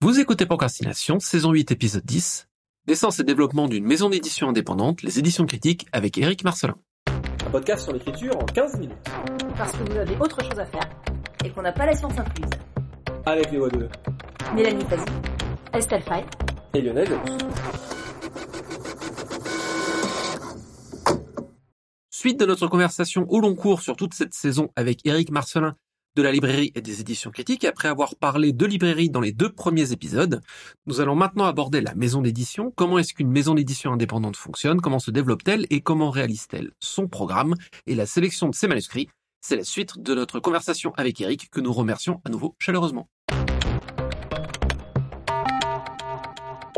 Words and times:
Vous 0.00 0.20
écoutez 0.20 0.46
Procrastination, 0.46 1.18
saison 1.18 1.50
8, 1.50 1.72
épisode 1.72 2.04
10. 2.04 2.46
Naissance 2.86 3.18
et 3.18 3.24
développement 3.24 3.66
d'une 3.66 3.84
maison 3.84 4.08
d'édition 4.08 4.48
indépendante, 4.48 5.02
les 5.02 5.18
éditions 5.18 5.44
critiques, 5.44 5.88
avec 5.90 6.16
Eric 6.18 6.44
Marcelin. 6.44 6.76
Un 7.44 7.50
podcast 7.50 7.82
sur 7.82 7.92
l'écriture 7.92 8.36
en 8.36 8.44
15 8.44 8.78
minutes. 8.78 8.96
Parce 9.56 9.72
que 9.72 9.90
vous 9.90 9.96
avez 9.96 10.16
autre 10.18 10.40
chose 10.40 10.56
à 10.56 10.66
faire 10.66 10.88
et 11.44 11.50
qu'on 11.50 11.62
n'a 11.62 11.72
pas 11.72 11.84
la 11.84 11.96
science 11.96 12.16
incluse. 12.16 12.48
Avec 13.26 13.50
les 13.50 13.58
voix 13.58 13.70
de 13.70 13.88
Mélanie 14.54 14.84
Fazi, 14.84 15.04
Estelle 15.74 16.02
Fay 16.02 16.24
et 16.74 16.80
Lionel. 16.80 17.08
Suite 22.10 22.38
de 22.38 22.46
notre 22.46 22.68
conversation 22.68 23.26
au 23.28 23.40
long 23.40 23.56
cours 23.56 23.80
sur 23.80 23.96
toute 23.96 24.14
cette 24.14 24.34
saison 24.34 24.68
avec 24.76 25.04
Eric 25.04 25.32
Marcelin 25.32 25.74
de 26.18 26.22
la 26.24 26.32
librairie 26.32 26.72
et 26.74 26.80
des 26.80 27.00
éditions 27.00 27.30
critiques. 27.30 27.64
Après 27.64 27.86
avoir 27.86 28.16
parlé 28.16 28.52
de 28.52 28.66
librairie 28.66 29.08
dans 29.08 29.20
les 29.20 29.30
deux 29.30 29.52
premiers 29.52 29.92
épisodes, 29.92 30.40
nous 30.86 31.00
allons 31.00 31.14
maintenant 31.14 31.44
aborder 31.44 31.80
la 31.80 31.94
maison 31.94 32.22
d'édition. 32.22 32.72
Comment 32.74 32.98
est-ce 32.98 33.14
qu'une 33.14 33.30
maison 33.30 33.54
d'édition 33.54 33.92
indépendante 33.92 34.36
fonctionne? 34.36 34.80
Comment 34.80 34.98
se 34.98 35.12
développe-t-elle? 35.12 35.66
Et 35.70 35.80
comment 35.80 36.10
réalise-t-elle 36.10 36.72
son 36.80 37.06
programme? 37.06 37.54
Et 37.86 37.94
la 37.94 38.04
sélection 38.04 38.48
de 38.48 38.54
ses 38.56 38.66
manuscrits 38.66 39.08
C'est 39.40 39.54
la 39.54 39.62
suite 39.62 40.00
de 40.00 40.12
notre 40.12 40.40
conversation 40.40 40.92
avec 40.96 41.20
Eric 41.20 41.50
que 41.50 41.60
nous 41.60 41.72
remercions 41.72 42.20
à 42.24 42.30
nouveau 42.30 42.56
chaleureusement. 42.58 43.08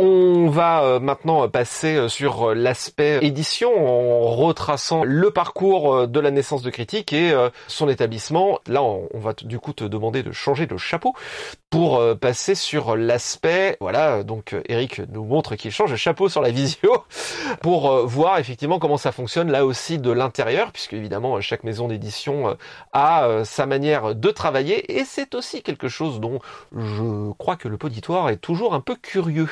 On 0.02 0.48
va 0.48 0.82
euh, 0.82 0.98
maintenant 0.98 1.46
passer 1.50 1.94
euh, 1.94 2.08
sur 2.08 2.52
euh, 2.52 2.54
l'aspect 2.54 3.18
édition 3.20 3.86
en 3.86 4.34
retraçant 4.34 5.04
le 5.04 5.30
parcours 5.30 6.08
de 6.08 6.20
la 6.20 6.30
naissance 6.30 6.62
de 6.62 6.70
Critique 6.70 7.12
et 7.12 7.34
son 7.66 7.86
établissement. 7.88 8.60
Là, 8.66 8.82
on 8.82 9.08
va 9.14 9.34
du 9.34 9.58
coup 9.58 9.74
te 9.74 9.84
demander 9.84 10.22
de 10.22 10.32
changer 10.32 10.66
de 10.66 10.76
chapeau 10.78 11.14
pour 11.68 12.02
passer 12.18 12.54
sur 12.54 12.96
l'aspect. 12.96 13.76
Voilà, 13.80 14.22
donc 14.22 14.56
Eric 14.68 15.02
nous 15.12 15.24
montre 15.24 15.54
qu'il 15.56 15.70
change 15.70 15.90
de 15.90 15.96
chapeau 15.96 16.28
sur 16.28 16.40
la 16.40 16.50
visio 16.50 17.04
pour 17.60 18.06
voir 18.06 18.38
effectivement 18.38 18.78
comment 18.78 18.96
ça 18.96 19.12
fonctionne 19.12 19.50
là 19.50 19.66
aussi 19.66 19.98
de 19.98 20.10
l'intérieur, 20.10 20.72
puisque 20.72 20.94
évidemment 20.94 21.40
chaque 21.40 21.64
maison 21.64 21.88
d'édition 21.88 22.56
a 22.92 23.44
sa 23.44 23.66
manière 23.66 24.14
de 24.14 24.30
travailler 24.30 24.98
et 24.98 25.04
c'est 25.04 25.34
aussi 25.34 25.62
quelque 25.62 25.88
chose 25.88 26.20
dont 26.20 26.38
je 26.74 27.32
crois 27.32 27.56
que 27.56 27.68
le 27.68 27.76
poditoire 27.76 28.30
est 28.30 28.38
toujours 28.38 28.74
un 28.74 28.80
peu 28.80 28.94
curieux. 28.94 29.48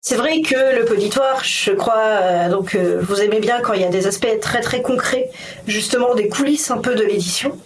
C'est 0.00 0.16
vrai 0.16 0.42
que 0.42 0.78
le 0.78 0.84
poditoire, 0.84 1.42
je 1.44 1.72
crois, 1.72 1.98
euh, 1.98 2.48
donc 2.48 2.74
euh, 2.74 3.00
vous 3.02 3.20
aimez 3.20 3.40
bien 3.40 3.60
quand 3.60 3.72
il 3.72 3.82
y 3.82 3.84
a 3.84 3.88
des 3.88 4.06
aspects 4.06 4.38
très 4.40 4.60
très 4.60 4.80
concrets, 4.80 5.28
justement 5.66 6.14
des 6.14 6.28
coulisses 6.28 6.70
un 6.70 6.78
peu 6.78 6.94
de 6.94 7.02
l'édition. 7.02 7.58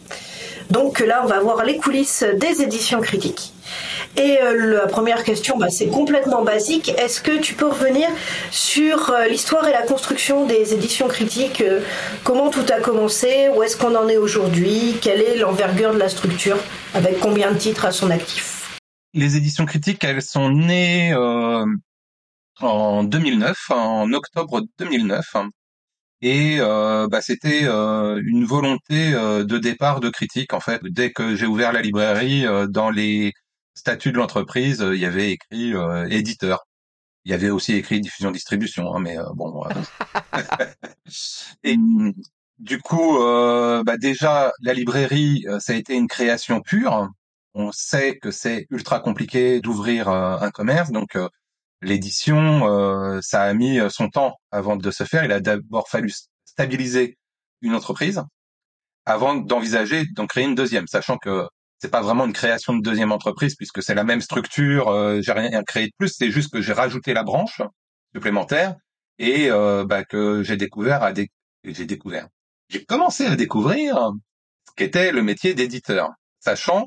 Donc 0.70 1.00
là, 1.00 1.20
on 1.22 1.26
va 1.26 1.40
voir 1.40 1.62
les 1.64 1.76
coulisses 1.76 2.24
des 2.38 2.62
éditions 2.62 3.02
critiques. 3.02 3.52
Et 4.16 4.38
euh, 4.42 4.80
la 4.80 4.86
première 4.86 5.24
question, 5.24 5.58
bah, 5.58 5.68
c'est 5.68 5.88
complètement 5.88 6.42
basique. 6.42 6.88
Est-ce 6.98 7.20
que 7.20 7.38
tu 7.38 7.52
peux 7.52 7.68
revenir 7.68 8.08
sur 8.50 9.14
l'histoire 9.28 9.68
et 9.68 9.72
la 9.72 9.82
construction 9.82 10.46
des 10.46 10.72
éditions 10.72 11.08
critiques 11.08 11.62
Comment 12.24 12.48
tout 12.48 12.64
a 12.74 12.80
commencé 12.80 13.50
Où 13.54 13.62
est-ce 13.62 13.76
qu'on 13.76 13.94
en 13.94 14.08
est 14.08 14.16
aujourd'hui 14.16 14.96
Quelle 15.02 15.20
est 15.20 15.36
l'envergure 15.36 15.92
de 15.92 15.98
la 15.98 16.08
structure 16.08 16.56
Avec 16.94 17.20
combien 17.20 17.52
de 17.52 17.58
titres 17.58 17.84
à 17.84 17.92
son 17.92 18.10
actif? 18.10 18.78
Les 19.12 19.36
éditions 19.36 19.66
critiques, 19.66 20.02
elles 20.02 20.22
sont 20.22 20.48
nées 20.48 21.14
en 22.64 23.04
2009, 23.04 23.70
en 23.70 24.12
octobre 24.12 24.62
2009. 24.78 25.36
Et 26.22 26.58
euh, 26.60 27.08
bah, 27.08 27.20
c'était 27.20 27.64
euh, 27.64 28.22
une 28.24 28.44
volonté 28.44 29.12
euh, 29.12 29.44
de 29.44 29.58
départ 29.58 29.98
de 29.98 30.08
critique 30.08 30.52
en 30.54 30.60
fait. 30.60 30.80
Dès 30.84 31.12
que 31.12 31.34
j'ai 31.34 31.46
ouvert 31.46 31.72
la 31.72 31.82
librairie, 31.82 32.44
dans 32.68 32.90
les 32.90 33.32
statuts 33.74 34.12
de 34.12 34.18
l'entreprise, 34.18 34.84
il 34.86 35.00
y 35.00 35.04
avait 35.04 35.32
écrit 35.32 35.72
éditeur. 36.10 36.60
Il 37.24 37.32
y 37.32 37.34
avait 37.34 37.50
aussi 37.50 37.74
écrit 37.74 38.00
diffusion 38.00 38.30
distribution, 38.30 38.94
hein, 38.94 39.00
mais 39.00 39.16
bon. 39.34 39.64
et 41.64 41.76
du 42.58 42.78
coup, 42.80 43.18
bah, 43.84 43.96
déjà 43.98 44.52
la 44.62 44.74
librairie, 44.74 45.44
ça 45.58 45.72
a 45.72 45.76
été 45.76 45.94
une 45.94 46.08
création 46.08 46.60
pure. 46.60 47.08
On 47.54 47.72
sait 47.72 48.18
que 48.18 48.30
c'est 48.30 48.66
ultra 48.70 49.00
compliqué 49.00 49.60
d'ouvrir 49.60 50.08
un 50.08 50.50
commerce, 50.50 50.90
donc 50.92 51.16
l'édition, 51.82 52.68
euh, 52.68 53.20
ça 53.20 53.42
a 53.42 53.52
mis 53.52 53.78
euh, 53.78 53.88
son 53.90 54.08
temps 54.08 54.36
avant 54.50 54.76
de 54.76 54.90
se 54.90 55.04
faire. 55.04 55.24
Il 55.24 55.32
a 55.32 55.40
d'abord 55.40 55.88
fallu 55.88 56.12
stabiliser 56.44 57.18
une 57.60 57.74
entreprise 57.74 58.22
avant 59.04 59.34
d'envisager 59.34 60.04
d'en 60.14 60.26
créer 60.26 60.44
une 60.44 60.54
deuxième, 60.54 60.86
sachant 60.86 61.18
que 61.18 61.46
c'est 61.80 61.90
pas 61.90 62.02
vraiment 62.02 62.24
une 62.24 62.32
création 62.32 62.74
de 62.74 62.80
deuxième 62.80 63.10
entreprise 63.10 63.56
puisque 63.56 63.82
c'est 63.82 63.94
la 63.94 64.04
même 64.04 64.20
structure. 64.20 64.88
Euh, 64.88 65.20
j'ai 65.20 65.32
rien 65.32 65.62
créé 65.64 65.86
de 65.86 65.92
plus, 65.98 66.14
c'est 66.16 66.30
juste 66.30 66.52
que 66.52 66.60
j'ai 66.60 66.72
rajouté 66.72 67.12
la 67.12 67.24
branche 67.24 67.60
supplémentaire 68.14 68.76
et 69.18 69.50
euh, 69.50 69.84
bah, 69.84 70.04
que 70.04 70.42
j'ai 70.44 70.56
découvert 70.56 71.02
à 71.02 71.12
j'ai 71.64 71.86
découvert. 71.86 72.28
J'ai 72.68 72.84
commencé 72.84 73.26
à 73.26 73.36
découvrir 73.36 74.12
ce 74.68 74.72
qu'était 74.76 75.12
le 75.12 75.22
métier 75.22 75.54
d'éditeur, 75.54 76.10
sachant 76.40 76.86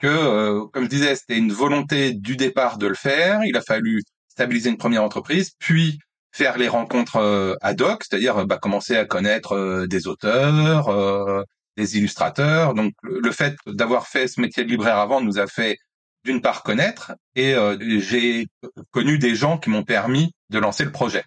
que, 0.00 0.64
comme 0.72 0.84
je 0.84 0.88
disais, 0.88 1.14
c'était 1.14 1.38
une 1.38 1.52
volonté 1.52 2.12
du 2.12 2.36
départ 2.36 2.76
de 2.76 2.86
le 2.86 2.94
faire. 2.94 3.44
Il 3.44 3.56
a 3.56 3.62
fallu 3.62 4.02
stabiliser 4.34 4.70
une 4.70 4.76
première 4.76 5.02
entreprise, 5.02 5.52
puis 5.58 5.98
faire 6.34 6.58
les 6.58 6.68
rencontres 6.68 7.16
euh, 7.16 7.54
ad 7.62 7.80
hoc, 7.80 8.02
c'est-à-dire 8.04 8.44
bah, 8.44 8.58
commencer 8.58 8.96
à 8.96 9.04
connaître 9.04 9.52
euh, 9.52 9.86
des 9.86 10.08
auteurs, 10.08 10.88
euh, 10.88 11.44
des 11.76 11.96
illustrateurs. 11.96 12.74
Donc 12.74 12.92
le 13.02 13.30
fait 13.30 13.54
d'avoir 13.66 14.08
fait 14.08 14.26
ce 14.26 14.40
métier 14.40 14.64
de 14.64 14.68
libraire 14.68 14.98
avant 14.98 15.20
nous 15.20 15.38
a 15.38 15.46
fait 15.46 15.78
d'une 16.24 16.40
part 16.40 16.62
connaître 16.62 17.12
et 17.36 17.54
j'ai 18.00 18.46
connu 18.92 19.18
des 19.18 19.34
gens 19.34 19.58
qui 19.58 19.68
m'ont 19.68 19.84
permis 19.84 20.32
de 20.48 20.58
lancer 20.58 20.82
le 20.82 20.90
projet. 20.90 21.22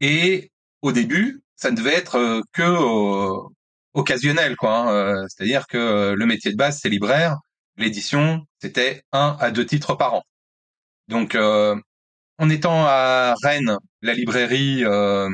Et 0.00 0.50
au 0.82 0.90
début, 0.90 1.42
ça 1.54 1.70
devait 1.70 1.94
être 1.94 2.42
que 2.52 3.30
occasionnel, 3.92 4.56
quoi. 4.56 4.76
Hein. 4.76 5.26
C'est-à-dire 5.28 5.68
que 5.68 6.14
le 6.16 6.26
métier 6.26 6.50
de 6.50 6.56
base 6.56 6.80
c'est 6.82 6.88
libraire, 6.88 7.36
l'édition 7.76 8.44
c'était 8.60 9.04
un 9.12 9.36
à 9.38 9.52
deux 9.52 9.66
titres 9.66 9.94
par 9.94 10.14
an. 10.14 10.22
Donc 11.06 11.36
en 12.38 12.50
étant 12.50 12.84
à 12.86 13.34
Rennes, 13.42 13.76
la 14.02 14.14
librairie 14.14 14.84
euh, 14.84 15.28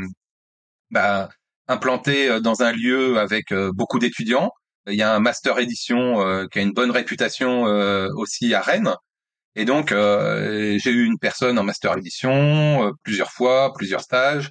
bah, 0.90 1.28
implantée 1.68 2.28
euh, 2.28 2.40
dans 2.40 2.62
un 2.62 2.72
lieu 2.72 3.18
avec 3.18 3.52
euh, 3.52 3.70
beaucoup 3.72 3.98
d'étudiants. 3.98 4.50
Il 4.86 4.94
y 4.94 5.02
a 5.02 5.14
un 5.14 5.20
master 5.20 5.58
édition 5.58 6.20
euh, 6.20 6.46
qui 6.50 6.58
a 6.58 6.62
une 6.62 6.72
bonne 6.72 6.90
réputation 6.90 7.62
aussi 8.16 8.54
à 8.54 8.60
Rennes. 8.60 8.94
Et 9.56 9.64
donc, 9.64 9.90
j'ai 9.90 10.90
eu 10.90 11.04
une 11.04 11.18
personne 11.18 11.58
en 11.58 11.64
master 11.64 11.98
édition 11.98 12.92
plusieurs 13.02 13.30
fois, 13.32 13.72
plusieurs 13.74 14.00
stages, 14.00 14.50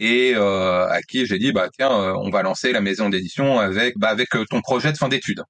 et 0.00 0.34
à 0.34 1.00
qui 1.08 1.26
j'ai 1.26 1.38
dit, 1.38 1.52
bah 1.52 1.68
tiens, 1.72 1.90
on 1.90 2.30
va 2.30 2.42
lancer 2.42 2.72
la 2.72 2.80
maison 2.80 3.08
d'édition 3.08 3.60
avec, 3.60 3.96
bah, 3.98 4.08
avec 4.08 4.30
ton 4.50 4.60
projet 4.62 4.90
de 4.92 4.96
fin 4.98 5.08
d'études. 5.08 5.42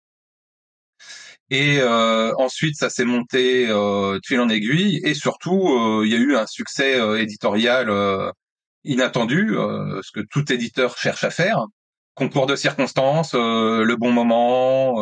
Et 1.50 1.78
euh, 1.80 2.32
ensuite, 2.36 2.76
ça 2.76 2.90
s'est 2.90 3.06
monté 3.06 3.66
euh, 3.68 4.16
de 4.16 4.26
fil 4.26 4.40
en 4.40 4.48
aiguille, 4.48 5.00
et 5.04 5.14
surtout, 5.14 5.68
euh, 5.68 6.02
il 6.04 6.12
y 6.12 6.14
a 6.14 6.18
eu 6.18 6.36
un 6.36 6.46
succès 6.46 7.00
euh, 7.00 7.20
éditorial 7.20 7.90
inattendu, 8.84 9.54
ce 10.02 10.12
que 10.12 10.20
tout 10.20 10.50
éditeur 10.52 10.96
cherche 10.98 11.24
à 11.24 11.30
faire. 11.30 11.66
Concours 12.14 12.46
de 12.46 12.56
circonstances, 12.56 13.34
le 13.34 13.96
bon 13.96 14.12
moment, 14.12 14.96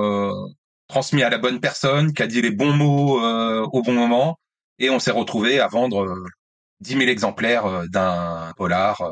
transmis 0.88 1.22
à 1.22 1.30
la 1.30 1.38
bonne 1.38 1.60
personne, 1.60 2.12
qui 2.12 2.22
a 2.22 2.26
dit 2.26 2.42
les 2.42 2.50
bons 2.50 2.72
mots 2.72 3.20
au 3.20 3.82
bon 3.82 3.92
moment, 3.92 4.38
et 4.78 4.90
on 4.90 4.98
s'est 4.98 5.12
retrouvé 5.12 5.60
à 5.60 5.68
vendre 5.68 6.16
10 6.80 6.98
000 6.98 7.02
exemplaires 7.02 7.84
d'un 7.88 8.52
polar 8.56 9.02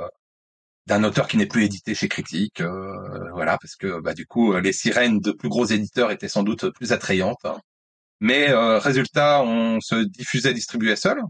d'un 0.86 1.04
auteur 1.04 1.28
qui 1.28 1.36
n'est 1.36 1.46
plus 1.46 1.64
édité 1.64 1.94
chez 1.94 2.08
Critique, 2.08 2.60
euh, 2.60 3.30
voilà, 3.32 3.58
parce 3.58 3.76
que 3.76 4.00
bah, 4.00 4.14
du 4.14 4.26
coup 4.26 4.54
les 4.58 4.72
sirènes 4.72 5.20
de 5.20 5.32
plus 5.32 5.48
gros 5.48 5.64
éditeurs 5.66 6.10
étaient 6.10 6.28
sans 6.28 6.42
doute 6.42 6.70
plus 6.70 6.92
attrayantes. 6.92 7.44
Hein. 7.44 7.58
Mais 8.20 8.50
euh, 8.50 8.78
résultat, 8.78 9.42
on 9.42 9.80
se 9.80 9.96
diffusait, 9.96 10.54
distribuait 10.54 10.96
seul. 10.96 11.20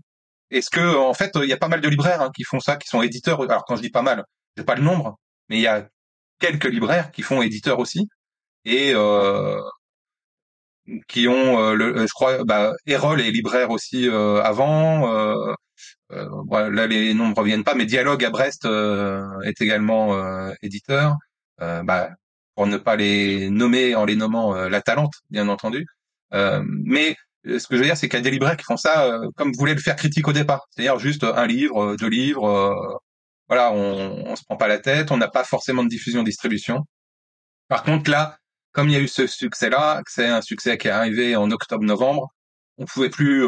Est-ce 0.51 0.71
que 0.71 0.97
en 0.97 1.15
fait, 1.15 1.33
il 1.37 1.49
y 1.49 1.53
a 1.53 1.57
pas 1.57 1.69
mal 1.69 1.81
de 1.81 1.89
libraires 1.89 2.23
hein, 2.23 2.31
qui 2.35 2.45
font 2.45 2.61
ça, 2.61 2.77
qui 2.77 2.89
sont 2.89 3.03
éditeurs. 3.03 3.43
Alors 3.43 3.65
quand 3.65 3.77
je 3.77 3.83
dis 3.83 3.91
pas 3.91 4.03
mal, 4.03 4.25
j'ai 4.57 4.65
pas 4.65 4.77
le 4.77 4.83
nombre, 4.83 5.19
mais 5.49 5.59
il 5.59 5.63
y 5.63 5.67
a 5.67 5.89
quelques 6.41 6.67
libraires 6.67 7.13
qui 7.13 7.23
font 7.23 7.43
éditeurs 7.43 7.79
aussi 7.79 8.09
et 8.65 8.93
euh, 8.95 9.61
qui 11.09 11.29
ont, 11.29 11.73
le, 11.73 12.07
je 12.07 12.13
crois, 12.13 12.45
bah, 12.45 12.73
Erol 12.87 13.21
est 13.21 13.31
libraire 13.31 13.71
aussi 13.71 14.09
avant. 14.09 15.55
Euh, 16.13 16.71
là, 16.71 16.87
les 16.87 17.15
noms 17.15 17.29
ne 17.29 17.35
reviennent 17.35 17.65
pas, 17.65 17.75
mais 17.75 17.87
Dialogue 17.87 18.25
à 18.25 18.31
Brest 18.31 18.65
euh, 18.65 19.41
est 19.45 19.61
également 19.61 20.15
euh, 20.15 20.53
éditeur. 20.63 21.17
Bah, 21.59 22.11
pour 22.57 22.67
ne 22.67 22.77
pas 22.77 22.97
les 22.97 23.49
nommer 23.49 23.95
en 23.95 24.05
les 24.05 24.17
nommant 24.17 24.55
la 24.55 24.83
Talente, 24.83 25.15
bien 25.31 25.49
entendu. 25.49 25.87
mais 26.33 27.17
ce 27.45 27.67
que 27.69 27.77
je 27.77 27.79
veux 27.79 27.85
dire, 27.85 27.97
c'est 27.97 28.09
qu'il 28.09 28.19
y 28.19 28.21
a 28.21 28.25
des 28.25 28.31
libraires 28.31 28.57
qui 28.57 28.65
font 28.65 28.77
ça 28.77 29.21
comme 29.37 29.53
voulaient 29.53 29.75
le 29.75 29.81
faire 29.81 29.97
critique 29.97 30.29
au 30.29 30.33
départ, 30.33 30.67
c'est-à-dire 30.71 30.99
juste 30.99 31.25
un 31.25 31.47
livre, 31.47 31.97
deux 31.97 32.09
livres. 32.09 33.01
voilà, 33.49 33.73
on, 33.73 34.25
on 34.27 34.37
se 34.37 34.45
prend 34.45 34.57
pas 34.57 34.69
la 34.69 34.79
tête, 34.79 35.11
on 35.13 35.17
n'a 35.17 35.29
pas 35.29 35.45
forcément 35.45 35.85
de 35.85 35.89
diffusion, 35.89 36.23
distribution. 36.23 36.85
Par 37.69 37.83
contre, 37.85 38.11
là, 38.11 38.39
comme 38.73 38.89
il 38.89 38.93
y 38.95 38.97
a 38.97 39.01
eu 39.01 39.09
ce 39.09 39.27
succès-là, 39.27 40.03
c'est 40.09 40.27
un 40.27 40.43
succès 40.43 40.77
qui 40.79 40.89
est 40.89 40.93
arrivé 40.93 41.37
en 41.37 41.51
octobre-novembre, 41.51 42.29
on 42.79 42.85
pouvait 42.85 43.11
plus 43.11 43.47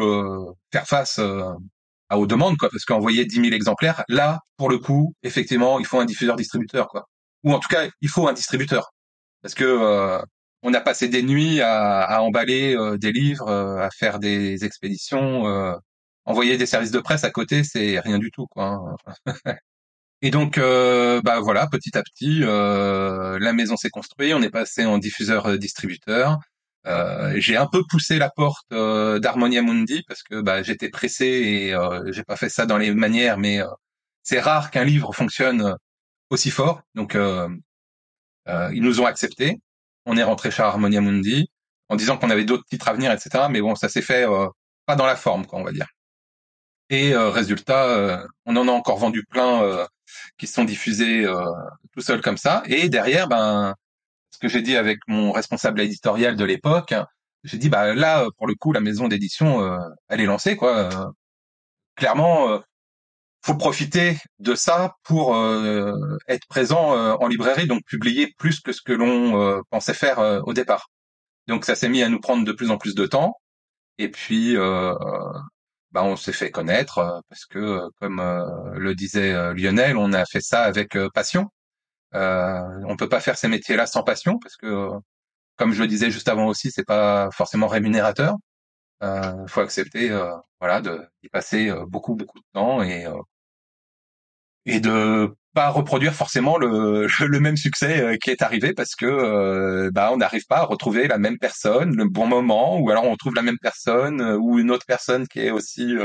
faire 0.71 0.87
face 0.87 1.19
à, 1.19 1.55
aux 2.11 2.27
demandes, 2.27 2.57
quoi, 2.57 2.69
parce 2.69 2.85
qu'envoyer 2.85 3.25
10 3.25 3.35
000 3.35 3.47
exemplaires, 3.49 4.03
là, 4.07 4.39
pour 4.57 4.69
le 4.69 4.77
coup, 4.77 5.13
effectivement, 5.23 5.79
il 5.79 5.85
faut 5.85 5.99
un 5.99 6.05
diffuseur-distributeur, 6.05 6.87
quoi. 6.87 7.07
Ou 7.43 7.53
en 7.53 7.59
tout 7.59 7.69
cas, 7.69 7.87
il 8.01 8.09
faut 8.09 8.27
un 8.27 8.33
distributeur, 8.33 8.93
parce 9.41 9.53
que 9.53 10.19
on 10.63 10.73
a 10.73 10.81
passé 10.81 11.07
des 11.07 11.23
nuits 11.23 11.61
à, 11.61 12.21
emballer 12.21 12.75
des 12.97 13.11
livres, 13.11 13.49
à 13.51 13.89
faire 13.91 14.19
des 14.19 14.65
expéditions 14.65 15.45
envoyer 16.27 16.57
des 16.57 16.65
services 16.65 16.91
de 16.91 16.99
presse 16.99 17.23
à 17.23 17.31
côté, 17.31 17.63
c'est 17.63 17.99
rien 17.99 18.19
du 18.19 18.31
tout, 18.31 18.47
quoi. 18.47 18.65
Hein. 18.65 19.15
Et 20.21 20.31
donc, 20.31 20.57
euh, 20.57 21.21
bah 21.23 21.39
voilà, 21.39 21.67
petit 21.67 21.97
à 21.97 22.03
petit, 22.03 22.39
euh, 22.43 23.37
la 23.39 23.53
maison 23.53 23.77
s'est 23.77 23.89
construite. 23.89 24.33
On 24.33 24.41
est 24.41 24.49
passé 24.49 24.85
en 24.85 24.97
diffuseur-distributeur. 24.97 26.39
Euh, 26.87 27.33
j'ai 27.37 27.57
un 27.57 27.67
peu 27.67 27.83
poussé 27.89 28.17
la 28.17 28.29
porte 28.29 28.69
d'Harmonia 28.71 29.61
Mundi 29.61 30.03
parce 30.07 30.23
que 30.23 30.41
bah, 30.41 30.63
j'étais 30.63 30.89
pressé 30.89 31.25
et 31.25 31.75
j'ai 32.11 32.23
pas 32.23 32.35
fait 32.37 32.49
ça 32.49 32.65
dans 32.65 32.77
les 32.77 32.93
manières, 32.93 33.37
mais 33.37 33.59
c'est 34.23 34.39
rare 34.39 34.71
qu'un 34.71 34.83
livre 34.83 35.13
fonctionne 35.13 35.75
aussi 36.29 36.51
fort. 36.51 36.81
Donc, 36.95 37.15
ils 37.15 38.81
nous 38.81 39.01
ont 39.01 39.05
acceptés. 39.05 39.59
On 40.05 40.17
est 40.17 40.23
rentré 40.23 40.51
chez 40.51 40.63
Harmonia 40.63 41.01
Mundi 41.01 41.49
en 41.89 41.95
disant 41.95 42.17
qu'on 42.17 42.29
avait 42.29 42.45
d'autres 42.45 42.65
titres 42.69 42.87
à 42.87 42.93
venir, 42.93 43.11
etc. 43.11 43.45
Mais 43.49 43.61
bon, 43.61 43.75
ça 43.75 43.89
s'est 43.89 44.01
fait 44.01 44.25
pas 44.85 44.95
dans 44.95 45.05
la 45.05 45.15
forme, 45.15 45.45
quoi, 45.45 45.59
on 45.59 45.63
va 45.63 45.71
dire. 45.71 45.87
Et 46.89 47.13
euh, 47.13 47.29
résultat, 47.29 47.85
euh, 47.89 48.27
on 48.45 48.55
en 48.55 48.67
a 48.67 48.71
encore 48.71 48.97
vendu 48.97 49.25
plein 49.25 49.61
euh, 49.63 49.85
qui 50.37 50.47
sont 50.47 50.63
diffusés 50.63 51.25
tout 51.91 52.01
seul 52.01 52.21
comme 52.21 52.37
ça. 52.37 52.63
Et 52.67 52.89
derrière, 52.89 53.27
ben, 53.27 53.75
ce 54.31 54.39
que 54.39 54.47
j'ai 54.47 54.61
dit 54.61 54.75
avec 54.77 54.99
mon 55.07 55.31
responsable 55.31 55.81
éditorial 55.81 56.35
de 56.35 56.45
l'époque, 56.45 56.93
j'ai 57.43 57.57
dit 57.57 57.69
bah 57.69 57.93
là, 57.93 58.27
pour 58.37 58.47
le 58.47 58.55
coup, 58.55 58.71
la 58.71 58.81
maison 58.81 59.07
d'édition, 59.07 59.77
elle 60.09 60.21
est 60.21 60.25
lancée 60.25 60.57
quoi. 60.57 61.13
clairement, 61.95 62.61
faut 63.43 63.55
profiter 63.55 64.17
de 64.39 64.55
ça 64.55 64.95
pour 65.03 65.35
être 66.27 66.47
présent 66.47 67.17
en 67.19 67.27
librairie, 67.27 67.67
donc 67.67 67.83
publier 67.85 68.33
plus 68.37 68.59
que 68.59 68.73
ce 68.73 68.81
que 68.81 68.93
l'on 68.93 69.61
pensait 69.69 69.93
faire 69.93 70.41
au 70.45 70.53
départ. 70.53 70.89
Donc 71.47 71.65
ça 71.65 71.75
s'est 71.75 71.89
mis 71.89 72.03
à 72.03 72.09
nous 72.09 72.19
prendre 72.19 72.45
de 72.45 72.51
plus 72.51 72.71
en 72.71 72.77
plus 72.77 72.95
de 72.95 73.05
temps. 73.05 73.35
Et 73.97 74.09
puis, 74.09 74.57
bah, 75.91 76.03
on 76.03 76.15
s'est 76.15 76.33
fait 76.33 76.51
connaître 76.51 76.99
euh, 76.99 77.19
parce 77.29 77.45
que, 77.45 77.59
euh, 77.59 77.89
comme 77.99 78.19
euh, 78.19 78.45
le 78.75 78.93
disait 78.95 79.33
Lionel, 79.55 79.97
on 79.97 80.13
a 80.13 80.25
fait 80.25 80.41
ça 80.41 80.61
avec 80.61 80.97
passion. 81.13 81.49
Euh, 82.15 82.61
on 82.87 82.95
peut 82.97 83.09
pas 83.09 83.19
faire 83.21 83.37
ces 83.37 83.47
métiers-là 83.47 83.87
sans 83.87 84.03
passion 84.03 84.39
parce 84.39 84.57
que, 84.57 84.89
comme 85.57 85.73
je 85.73 85.81
le 85.81 85.87
disais 85.87 86.11
juste 86.11 86.29
avant 86.29 86.47
aussi, 86.47 86.71
c'est 86.71 86.85
pas 86.85 87.29
forcément 87.31 87.67
rémunérateur. 87.67 88.35
Il 89.01 89.45
faut 89.47 89.61
accepter, 89.61 90.09
voilà, 90.59 90.81
de 90.81 91.07
passer 91.31 91.71
beaucoup 91.87 92.15
beaucoup 92.15 92.39
de 92.39 92.45
temps 92.53 92.81
et 92.83 93.05
et 94.67 94.79
de 94.79 95.33
pas 95.53 95.69
reproduire 95.69 96.13
forcément 96.13 96.57
le, 96.57 97.07
le 97.25 97.39
même 97.39 97.57
succès 97.57 98.01
euh, 98.01 98.17
qui 98.17 98.29
est 98.29 98.43
arrivé 98.43 98.73
parce 98.73 98.93
que 98.95 99.05
euh, 99.07 99.89
bah 99.91 100.11
on 100.13 100.17
n'arrive 100.17 100.45
pas 100.47 100.57
à 100.59 100.65
retrouver 100.65 101.07
la 101.07 101.17
même 101.17 101.39
personne 101.39 101.95
le 101.95 102.05
bon 102.07 102.27
moment 102.27 102.77
ou 102.79 102.91
alors 102.91 103.05
on 103.05 103.15
trouve 103.15 103.33
la 103.33 103.41
même 103.41 103.57
personne 103.59 104.21
euh, 104.21 104.37
ou 104.37 104.59
une 104.59 104.69
autre 104.69 104.85
personne 104.85 105.27
qui 105.27 105.39
est 105.39 105.51
aussi 105.51 105.95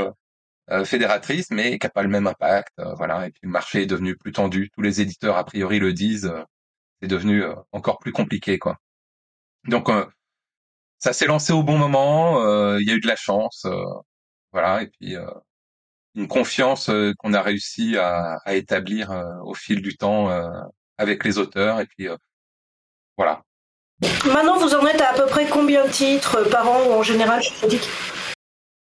fédératrice 0.85 1.51
mais 1.51 1.77
qui 1.77 1.85
a 1.85 1.89
pas 1.89 2.03
le 2.03 2.09
même 2.09 2.27
impact 2.27 2.73
voilà. 2.97 3.27
Et 3.27 3.31
puis 3.31 3.41
le 3.43 3.49
marché 3.49 3.83
est 3.83 3.85
devenu 3.85 4.15
plus 4.15 4.31
tendu. 4.31 4.69
Tous 4.73 4.81
les 4.81 5.01
éditeurs 5.01 5.37
a 5.37 5.43
priori 5.43 5.79
le 5.79 5.93
disent 5.93 6.33
c'est 7.01 7.07
devenu 7.07 7.43
encore 7.71 7.99
plus 7.99 8.13
compliqué 8.13 8.59
quoi. 8.59 8.77
Donc 9.67 9.89
ça 10.99 11.13
s'est 11.13 11.25
lancé 11.25 11.51
au 11.53 11.63
bon 11.63 11.77
moment 11.77 12.39
il 12.77 12.87
y 12.87 12.91
a 12.91 12.95
eu 12.95 13.01
de 13.01 13.07
la 13.07 13.17
chance 13.17 13.67
voilà. 14.53 14.83
Et 14.83 14.87
puis 14.87 15.17
une 16.15 16.27
confiance 16.27 16.89
euh, 16.89 17.13
qu'on 17.17 17.33
a 17.33 17.41
réussi 17.41 17.97
à, 17.97 18.39
établir 18.47 19.11
euh, 19.11 19.23
au 19.43 19.53
fil 19.53 19.81
du 19.81 19.97
temps 19.97 20.29
euh, 20.29 20.49
avec 20.97 21.23
les 21.23 21.37
auteurs. 21.37 21.79
Et 21.79 21.85
puis 21.85 22.07
voilà. 23.17 23.41
Maintenant, 24.25 24.57
vous 24.57 24.73
en 24.75 24.85
êtes 24.85 25.01
à 25.01 25.11
à 25.11 25.13
peu 25.13 25.25
près 25.27 25.47
combien 25.47 25.85
de 25.85 25.91
titres 25.91 26.43
par 26.49 26.69
an 26.69 26.83
ou 26.87 26.93
en 26.93 27.03
général 27.03 27.41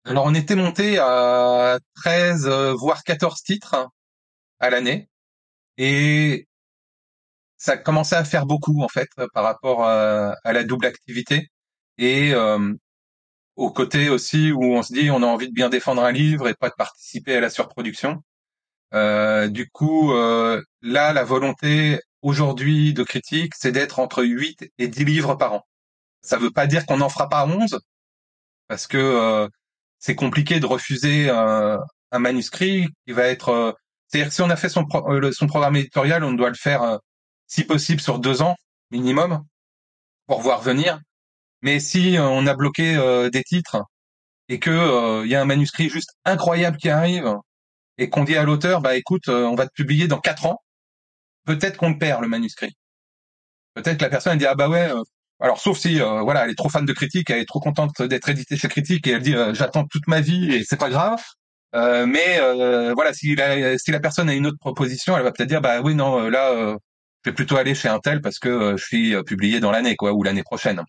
Alors, 0.10 0.26
on 0.26 0.34
était 0.34 0.56
monté 0.56 0.98
à 1.00 1.80
13, 1.96 2.48
voire 2.78 3.04
14 3.04 3.42
titres 3.44 3.88
à 4.60 4.70
l'année. 4.70 5.08
Et 5.78 6.48
ça 7.58 7.78
commençait 7.78 8.16
à 8.16 8.26
faire 8.26 8.46
beaucoup, 8.46 8.82
en 8.82 8.88
fait, 8.90 9.10
par 9.34 9.44
rapport 9.44 9.84
à, 9.86 10.36
à 10.44 10.54
la 10.54 10.64
double 10.64 10.88
activité. 10.88 11.50
Et 11.98 12.34
au 13.60 13.72
côté 13.72 14.10
aussi 14.10 14.52
où 14.54 14.64
on 14.64 14.84
se 14.84 14.94
dit 14.94 15.12
on 15.12 15.22
a 15.22 15.26
envie 15.28 15.50
de 15.50 15.54
bien 15.54 15.70
défendre 15.70 16.04
un 16.04 16.12
livre 16.14 16.48
et 16.48 16.54
pas 16.56 16.70
de 16.70 16.76
participer 16.76 17.36
à 17.36 17.42
la 17.42 17.50
surproduction. 17.50 18.24
Euh, 18.94 19.50
du 19.50 19.70
coup, 19.70 20.14
euh, 20.14 20.64
là, 20.82 21.14
la 21.14 21.24
volonté 21.26 22.00
aujourd'hui 22.22 22.94
de 22.94 23.04
critique, 23.04 23.54
c'est 23.56 23.72
d'être 23.72 24.00
entre 24.00 24.24
8 24.24 24.72
et 24.78 24.88
10 24.88 25.06
livres 25.06 25.36
par 25.36 25.54
an. 25.54 25.68
Ça 26.22 26.38
veut 26.38 26.52
pas 26.52 26.68
dire 26.68 26.86
qu'on 26.86 26.98
n'en 26.98 27.10
fera 27.10 27.30
pas 27.30 27.46
11, 27.46 27.80
parce 28.68 28.88
que 28.88 28.98
euh, 28.98 29.48
c'est 30.00 30.16
compliqué 30.16 30.60
de 30.60 30.66
refuser 30.66 31.30
un, 31.30 31.80
un, 32.12 32.20
manuscrit 32.20 32.88
qui 33.06 33.14
va 33.14 33.28
être... 33.28 33.76
C'est-à-dire 34.08 34.30
que 34.30 34.36
si 34.36 34.42
on 34.42 34.50
a 34.50 34.56
fait 34.56 34.70
son, 34.70 34.86
son 35.32 35.48
programme 35.48 35.76
éditorial, 35.76 36.24
on 36.24 36.34
doit 36.34 36.50
le 36.50 36.56
faire, 36.56 37.00
si 37.48 37.64
possible, 37.64 38.02
sur 38.02 38.20
deux 38.20 38.42
ans 38.42 38.56
minimum, 38.92 39.44
pour 40.28 40.42
voir 40.42 40.62
venir. 40.62 41.00
Mais 41.62 41.80
si 41.80 42.18
euh, 42.18 42.28
on 42.28 42.48
a 42.48 42.54
bloqué 42.56 42.96
euh, 42.96 43.30
des 43.30 43.44
titres 43.44 43.84
et 44.48 44.60
que 44.60 44.70
il 44.70 44.76
euh, 44.76 45.28
y 45.28 45.36
a 45.36 45.42
un 45.42 45.46
manuscrit 45.46 45.90
juste 45.90 46.12
incroyable 46.26 46.78
qui 46.78 46.90
arrive 46.90 47.36
et 47.98 48.10
qu'on 48.10 48.24
dit 48.24 48.38
à 48.38 48.44
l'auteur 48.44 48.82
bah 48.82 48.96
écoute 48.96 49.28
on 49.30 49.56
va 49.56 49.68
te 49.68 49.74
publier 49.74 50.08
dans 50.08 50.20
quatre 50.20 50.46
ans, 50.46 50.62
peut-être 51.46 51.78
qu'on 51.78 51.96
perd 51.96 52.22
le 52.22 52.28
manuscrit. 52.30 52.74
Peut-être 53.76 53.98
que 53.98 54.04
la 54.04 54.10
personne 54.10 54.34
elle 54.34 54.40
dit 54.40 54.46
ah 54.46 54.56
bah 54.56 54.70
ouais 54.70 54.92
alors 55.40 55.60
sauf 55.60 55.78
si 55.78 56.00
voilà 56.00 56.46
elle 56.46 56.52
est 56.52 56.56
trop 56.56 56.70
fan 56.70 56.86
de 56.86 56.94
critique, 56.94 57.30
elle 57.30 57.40
est 57.40 57.46
trop 57.46 57.60
contente 57.60 58.02
d'être 58.02 58.30
éditée 58.30 58.58
chez 58.58 58.68
critique 58.68 59.08
et 59.08 59.12
elle 59.12 59.22
dit 59.22 59.36
j'attends 59.54 59.86
toute 59.86 60.08
ma 60.08 60.22
vie 60.22 60.54
et 60.54 60.64
c'est 60.64 60.80
pas 60.80 60.90
grave. 60.90 61.22
mais 61.74 62.40
voilà 62.94 63.14
si 63.14 63.36
la, 63.36 63.78
si 63.78 63.92
personne 64.02 64.30
a 64.30 64.34
une 64.34 64.48
autre 64.48 64.60
proposition, 64.60 65.18
elle 65.18 65.24
va 65.24 65.32
peut-être 65.32 65.50
dire 65.50 65.62
bah 65.62 65.82
oui 65.82 65.96
non 65.96 66.30
là 66.30 66.78
je 67.24 67.30
vais 67.30 67.36
plutôt 67.36 67.58
aller 67.58 67.76
chez 67.76 67.88
un 67.90 68.00
tel 68.00 68.22
parce 68.22 68.40
que 68.40 68.76
je 68.78 68.84
suis 68.84 69.24
publié 69.24 69.60
dans 69.60 69.72
l'année 69.72 69.96
quoi 69.96 70.14
ou 70.14 70.24
l'année 70.24 70.44
prochaine. 70.44 70.84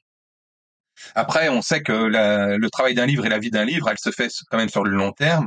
Après, 1.15 1.49
on 1.49 1.63
sait 1.63 1.83
que 1.83 1.93
le 1.93 2.69
travail 2.71 2.95
d'un 2.95 3.07
livre 3.07 3.27
et 3.27 3.29
la 3.29 3.39
vie 3.39 3.51
d'un 3.51 3.65
livre, 3.65 3.89
elle 3.89 3.99
se 3.99 4.11
fait 4.11 4.29
quand 4.51 4.59
même 4.59 4.69
sur 4.69 4.85
le 4.85 4.91
long 4.91 5.13
terme. 5.13 5.47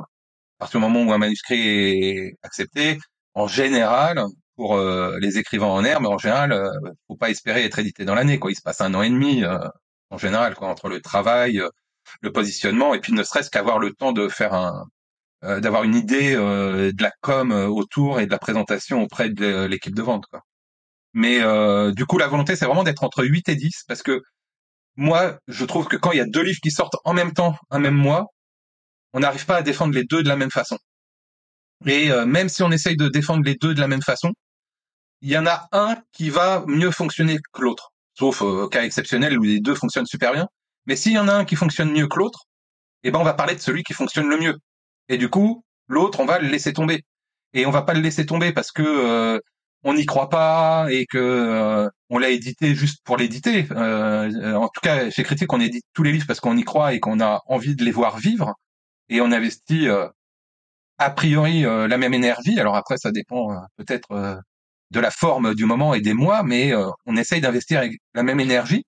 À 0.60 0.66
partir 0.66 0.80
du 0.80 0.86
moment 0.86 1.04
où 1.04 1.14
un 1.14 1.18
manuscrit 1.18 1.62
est 1.62 2.36
accepté, 2.44 3.00
en 3.34 3.48
général, 3.48 4.24
pour 4.56 4.76
euh, 4.76 5.18
les 5.20 5.38
écrivains 5.38 5.68
en 5.68 5.84
herbe, 5.84 6.06
en 6.06 6.18
général, 6.18 6.52
euh, 6.52 6.72
faut 7.08 7.16
pas 7.16 7.30
espérer 7.30 7.64
être 7.66 7.80
édité 7.80 8.06
dans 8.06 8.16
l'année. 8.16 8.40
Quoi, 8.40 8.52
il 8.52 8.56
se 8.56 8.62
passe 8.62 8.82
un 8.82 8.94
an 8.94 9.02
et 9.02 9.10
demi 9.10 9.44
euh, 9.44 9.58
en 10.10 10.18
général, 10.18 10.56
quoi, 10.56 10.68
entre 10.70 10.90
le 10.90 11.02
travail, 11.02 11.60
euh, 11.60 11.70
le 12.22 12.32
positionnement, 12.32 12.94
et 12.94 13.00
puis 13.00 13.14
ne 13.14 13.24
serait-ce 13.24 13.50
qu'avoir 13.50 13.80
le 13.80 13.94
temps 13.94 14.12
de 14.12 14.28
faire 14.28 14.54
un, 14.54 14.86
d'avoir 15.42 15.84
une 15.84 15.96
idée 15.96 16.36
de 16.36 17.04
la 17.04 17.12
com 17.22 17.52
autour 17.52 18.20
et 18.20 18.26
de 18.26 18.32
la 18.32 18.40
présentation 18.40 19.02
auprès 19.02 19.30
de 19.30 19.66
l'équipe 19.66 19.96
de 19.96 20.02
vente. 20.02 20.26
Mais 21.14 21.40
du 21.94 22.06
coup, 22.06 22.18
la 22.18 22.28
volonté, 22.28 22.56
c'est 22.56 22.66
vraiment 22.66 22.84
d'être 22.84 23.04
entre 23.04 23.26
8 23.26 23.50
et 23.50 23.56
10, 23.56 23.84
parce 23.88 24.04
que 24.04 24.22
moi, 24.96 25.40
je 25.48 25.66
trouve 25.66 25.88
que 25.88 25.98
quand 25.98 26.12
il 26.12 26.18
y 26.18 26.22
a 26.22 26.26
deux 26.26 26.44
livres 26.44 26.60
qui 26.62 26.72
sortent 26.72 26.98
en 27.06 27.14
même 27.14 27.34
temps, 27.34 27.56
un 27.72 27.80
même 27.80 27.96
mois, 27.96 28.28
on 29.14 29.20
n'arrive 29.22 29.46
pas 29.46 29.58
à 29.58 29.62
défendre 29.62 29.94
les 29.94 30.04
deux 30.04 30.24
de 30.24 30.28
la 30.30 30.36
même 30.36 30.52
façon. 30.52 30.78
Et 31.86 32.12
euh, 32.12 32.26
même 32.26 32.50
si 32.50 32.64
on 32.64 32.72
essaye 32.72 32.98
de 32.98 33.10
défendre 33.10 33.44
les 33.44 33.56
deux 33.56 33.74
de 33.74 33.80
la 33.80 33.88
même 33.88 34.02
façon, 34.02 34.32
il 35.22 35.30
y 35.30 35.38
en 35.38 35.46
a 35.46 35.68
un 35.72 35.98
qui 36.12 36.30
va 36.30 36.64
mieux 36.68 36.92
fonctionner 36.92 37.38
que 37.54 37.62
l'autre. 37.62 37.92
Sauf 38.18 38.42
euh, 38.42 38.68
cas 38.68 38.84
exceptionnel 38.84 39.40
où 39.40 39.44
les 39.44 39.60
deux 39.60 39.76
fonctionnent 39.76 40.06
super 40.06 40.34
bien. 40.34 40.48
Mais 40.86 40.96
s'il 40.96 41.14
y 41.14 41.18
en 41.18 41.28
a 41.28 41.34
un 41.34 41.46
qui 41.46 41.56
fonctionne 41.56 41.92
mieux 41.92 42.08
que 42.08 42.20
l'autre, 42.20 42.46
eh 43.04 43.12
ben 43.12 43.20
on 43.20 43.24
va 43.24 43.34
parler 43.34 43.56
de 43.56 43.62
celui 43.62 43.84
qui 43.84 43.94
fonctionne 43.94 44.30
le 44.30 44.38
mieux. 44.38 44.58
Et 45.10 45.18
du 45.18 45.30
coup, 45.30 45.64
l'autre, 45.88 46.20
on 46.20 46.26
va 46.26 46.40
le 46.40 46.48
laisser 46.48 46.74
tomber. 46.74 47.04
Et 47.54 47.66
on 47.66 47.72
va 47.72 47.84
pas 47.84 47.94
le 47.94 48.02
laisser 48.02 48.26
tomber 48.26 48.52
parce 48.54 48.72
que 48.72 48.84
euh, 48.84 49.40
on 49.84 49.94
n'y 49.94 50.06
croit 50.06 50.30
pas 50.30 50.88
et 50.90 51.06
que 51.06 51.18
euh, 51.18 51.90
on 52.10 52.18
l'a 52.18 52.30
édité 52.30 52.76
juste 52.76 53.02
pour 53.04 53.18
l'éditer. 53.18 53.68
Euh, 53.72 54.56
en 54.56 54.70
tout 54.70 54.82
cas, 54.82 55.10
chez 55.10 55.24
Critique, 55.24 55.52
on 55.54 55.60
édite 55.60 55.86
tous 55.94 56.04
les 56.04 56.12
livres 56.12 56.26
parce 56.28 56.40
qu'on 56.40 56.58
y 56.58 56.64
croit 56.64 56.94
et 56.94 57.00
qu'on 57.00 57.20
a 57.20 57.42
envie 57.48 57.76
de 57.76 57.84
les 57.84 57.92
voir 57.92 58.18
vivre. 58.18 58.54
Et 59.10 59.22
on 59.22 59.32
investit 59.32 59.88
euh, 59.90 60.08
a 61.04 61.10
priori 61.10 61.62
la 61.64 61.98
même 61.98 62.14
énergie. 62.14 62.60
Alors 62.60 62.76
après, 62.76 62.98
ça 62.98 63.12
dépend 63.12 63.50
peut-être 63.78 64.40
de 64.92 65.00
la 65.00 65.12
forme 65.12 65.56
du 65.56 65.66
moment 65.66 65.94
et 65.94 66.02
des 66.02 66.14
mois, 66.14 66.44
mais 66.44 66.74
on 67.06 67.18
essaye 67.18 67.42
d'investir 67.42 67.80
avec 67.80 67.94
la 68.14 68.24
même 68.24 68.40
énergie. 68.40 68.86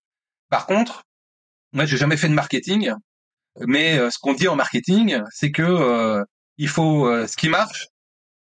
Par 0.49 0.65
contre, 0.65 1.03
moi, 1.73 1.85
j'ai 1.85 1.97
jamais 1.97 2.17
fait 2.17 2.29
de 2.29 2.33
marketing, 2.33 2.91
mais 3.61 3.97
ce 4.09 4.17
qu'on 4.19 4.33
dit 4.33 4.47
en 4.47 4.55
marketing, 4.55 5.21
c'est 5.31 5.51
que 5.51 6.23
il 6.57 6.69
faut 6.69 7.07
ce 7.27 7.35
qui 7.35 7.49
marche, 7.49 7.87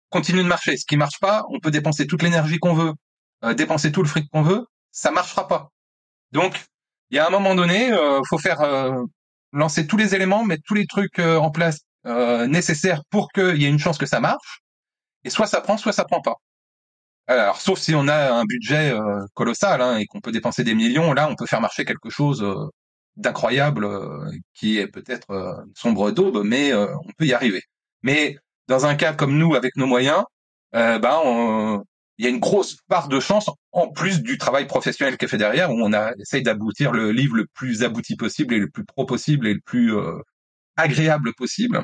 continue 0.09 0.43
de 0.43 0.47
marcher. 0.47 0.77
Ce 0.77 0.85
qui 0.85 0.97
marche 0.97 1.19
pas, 1.19 1.43
on 1.49 1.59
peut 1.59 1.71
dépenser 1.71 2.07
toute 2.07 2.23
l'énergie 2.23 2.59
qu'on 2.59 2.73
veut, 2.73 2.93
euh, 3.43 3.53
dépenser 3.53 3.91
tout 3.91 4.01
le 4.01 4.07
fric 4.07 4.29
qu'on 4.31 4.41
veut, 4.41 4.65
ça 4.91 5.11
marchera 5.11 5.47
pas. 5.47 5.69
Donc, 6.31 6.65
il 7.11 7.15
y 7.15 7.19
a 7.19 7.27
un 7.27 7.29
moment 7.29 7.55
donné, 7.55 7.91
euh, 7.91 8.21
faut 8.27 8.37
faire 8.37 8.61
euh, 8.61 9.03
lancer 9.53 9.87
tous 9.87 9.97
les 9.97 10.15
éléments, 10.15 10.43
mettre 10.43 10.63
tous 10.65 10.73
les 10.73 10.85
trucs 10.85 11.19
euh, 11.19 11.37
en 11.37 11.51
place 11.51 11.79
euh, 12.05 12.47
nécessaires 12.47 13.03
pour 13.09 13.31
qu'il 13.31 13.61
y 13.61 13.65
ait 13.65 13.69
une 13.69 13.79
chance 13.79 13.97
que 13.97 14.05
ça 14.05 14.19
marche. 14.19 14.61
Et 15.23 15.29
soit 15.29 15.47
ça 15.47 15.61
prend, 15.61 15.77
soit 15.77 15.93
ça 15.93 16.05
prend 16.05 16.21
pas. 16.21 16.35
Alors, 17.29 17.61
sauf 17.61 17.77
si 17.79 17.93
on 17.93 18.07
a 18.07 18.33
un 18.33 18.43
budget 18.45 18.91
euh, 18.91 19.23
colossal 19.35 19.81
hein, 19.81 19.99
et 19.99 20.07
qu'on 20.07 20.19
peut 20.19 20.31
dépenser 20.31 20.63
des 20.63 20.73
millions, 20.73 21.13
là, 21.13 21.29
on 21.29 21.35
peut 21.35 21.45
faire 21.45 21.61
marcher 21.61 21.85
quelque 21.85 22.09
chose 22.09 22.41
euh, 22.41 22.55
d'incroyable 23.17 23.85
euh, 23.85 24.31
qui 24.55 24.79
est 24.79 24.87
peut-être 24.87 25.63
sombre 25.75 26.09
d'aube, 26.09 26.41
mais 26.43 26.73
on 26.73 27.11
peut 27.17 27.25
y 27.25 27.33
arriver. 27.33 27.61
Mais 28.01 28.37
dans 28.67 28.87
un 28.87 28.95
cas 28.95 29.13
comme 29.13 29.37
nous, 29.37 29.53
avec 29.55 29.75
nos 29.75 29.85
moyens, 29.85 30.23
ben, 30.73 31.83
il 32.17 32.25
y 32.25 32.27
a 32.27 32.31
une 32.31 32.39
grosse 32.39 32.77
part 32.87 33.09
de 33.09 33.19
chance 33.19 33.49
en 33.73 33.89
plus 33.89 34.21
du 34.23 34.37
travail 34.39 34.65
professionnel 34.67 35.17
qui 35.17 35.25
est 35.25 35.27
fait 35.27 35.37
derrière, 35.37 35.71
où 35.71 35.75
on 35.79 35.93
a 35.93 36.13
essaye 36.19 36.41
d'aboutir 36.43 36.91
le 36.91 37.11
livre 37.11 37.35
le 37.35 37.45
plus 37.53 37.83
abouti 37.83 38.15
possible 38.15 38.55
et 38.55 38.59
le 38.59 38.69
plus 38.69 38.85
pro 38.85 39.05
possible 39.05 39.47
et 39.47 39.53
le 39.53 39.61
plus 39.61 39.93
agréable 40.79 41.33
possible. 41.35 41.83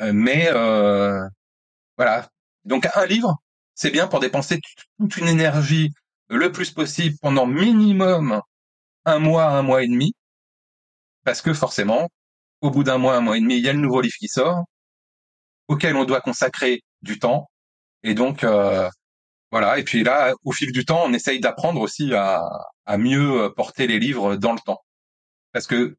Euh, 0.00 0.12
mais 0.12 0.48
euh, 0.52 1.20
voilà. 1.96 2.28
Donc 2.64 2.88
un 2.94 3.06
livre, 3.06 3.36
c'est 3.74 3.90
bien 3.90 4.08
pour 4.08 4.20
dépenser 4.20 4.60
toute 4.98 5.16
une 5.16 5.28
énergie 5.28 5.90
le 6.28 6.50
plus 6.52 6.70
possible 6.70 7.16
pendant 7.20 7.46
minimum 7.46 8.40
un 9.04 9.18
mois, 9.18 9.46
un 9.48 9.62
mois 9.62 9.82
et 9.82 9.88
demi, 9.88 10.14
parce 11.24 11.42
que 11.42 11.52
forcément, 11.54 12.08
au 12.60 12.70
bout 12.70 12.84
d'un 12.84 12.98
mois, 12.98 13.16
un 13.16 13.20
mois 13.20 13.36
et 13.36 13.40
demi, 13.40 13.56
il 13.58 13.64
y 13.64 13.68
a 13.68 13.72
le 13.72 13.78
nouveau 13.80 14.00
livre 14.00 14.16
qui 14.18 14.28
sort, 14.28 14.64
auquel 15.68 15.96
on 15.96 16.04
doit 16.04 16.20
consacrer 16.20 16.80
du 17.02 17.18
temps, 17.18 17.50
et 18.02 18.14
donc 18.14 18.44
euh, 18.44 18.88
voilà. 19.50 19.78
Et 19.78 19.84
puis 19.84 20.04
là, 20.04 20.34
au 20.44 20.52
fil 20.52 20.72
du 20.72 20.84
temps, 20.84 21.02
on 21.04 21.12
essaye 21.12 21.40
d'apprendre 21.40 21.80
aussi 21.80 22.14
à, 22.14 22.42
à 22.86 22.98
mieux 22.98 23.52
porter 23.56 23.86
les 23.86 23.98
livres 23.98 24.36
dans 24.36 24.52
le 24.52 24.60
temps, 24.60 24.82
parce 25.52 25.66
que 25.66 25.96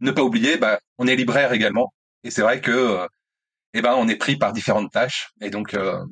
ne 0.00 0.10
pas 0.10 0.22
oublier, 0.22 0.56
bah, 0.58 0.80
on 0.98 1.06
est 1.06 1.16
libraire 1.16 1.52
également, 1.52 1.92
et 2.24 2.30
c'est 2.30 2.42
vrai 2.42 2.60
que 2.60 2.70
euh, 2.70 3.06
eh 3.74 3.82
ben, 3.82 3.94
on 3.96 4.08
est 4.08 4.16
pris 4.16 4.36
par 4.36 4.52
différentes 4.52 4.92
tâches, 4.92 5.30
et 5.40 5.50
donc 5.50 5.74
euh, 5.74 6.02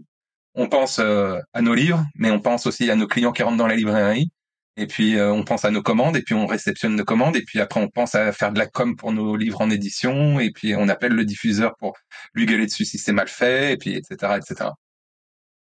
on 0.54 0.68
pense 0.68 0.98
euh, 1.00 1.40
à 1.52 1.62
nos 1.62 1.74
livres, 1.74 2.04
mais 2.16 2.30
on 2.30 2.40
pense 2.40 2.66
aussi 2.66 2.90
à 2.90 2.96
nos 2.96 3.06
clients 3.08 3.32
qui 3.32 3.42
rentrent 3.42 3.56
dans 3.58 3.66
la 3.66 3.76
librairie. 3.76 4.30
Et 4.76 4.86
puis 4.86 5.16
euh, 5.16 5.32
on 5.32 5.44
pense 5.44 5.64
à 5.64 5.70
nos 5.70 5.82
commandes, 5.82 6.16
et 6.16 6.22
puis 6.22 6.34
on 6.34 6.46
réceptionne 6.46 6.96
nos 6.96 7.04
commandes, 7.04 7.36
et 7.36 7.42
puis 7.42 7.60
après 7.60 7.80
on 7.80 7.88
pense 7.88 8.14
à 8.16 8.32
faire 8.32 8.52
de 8.52 8.58
la 8.58 8.66
com 8.66 8.96
pour 8.96 9.12
nos 9.12 9.36
livres 9.36 9.60
en 9.60 9.70
édition, 9.70 10.40
et 10.40 10.50
puis 10.50 10.74
on 10.76 10.88
appelle 10.88 11.12
le 11.12 11.24
diffuseur 11.24 11.76
pour 11.78 11.96
lui 12.34 12.46
gueuler 12.46 12.66
dessus 12.66 12.84
si 12.84 12.98
c'est 12.98 13.12
mal 13.12 13.28
fait, 13.28 13.72
et 13.72 13.76
puis 13.76 13.94
etc. 13.96 14.34
etc. 14.36 14.70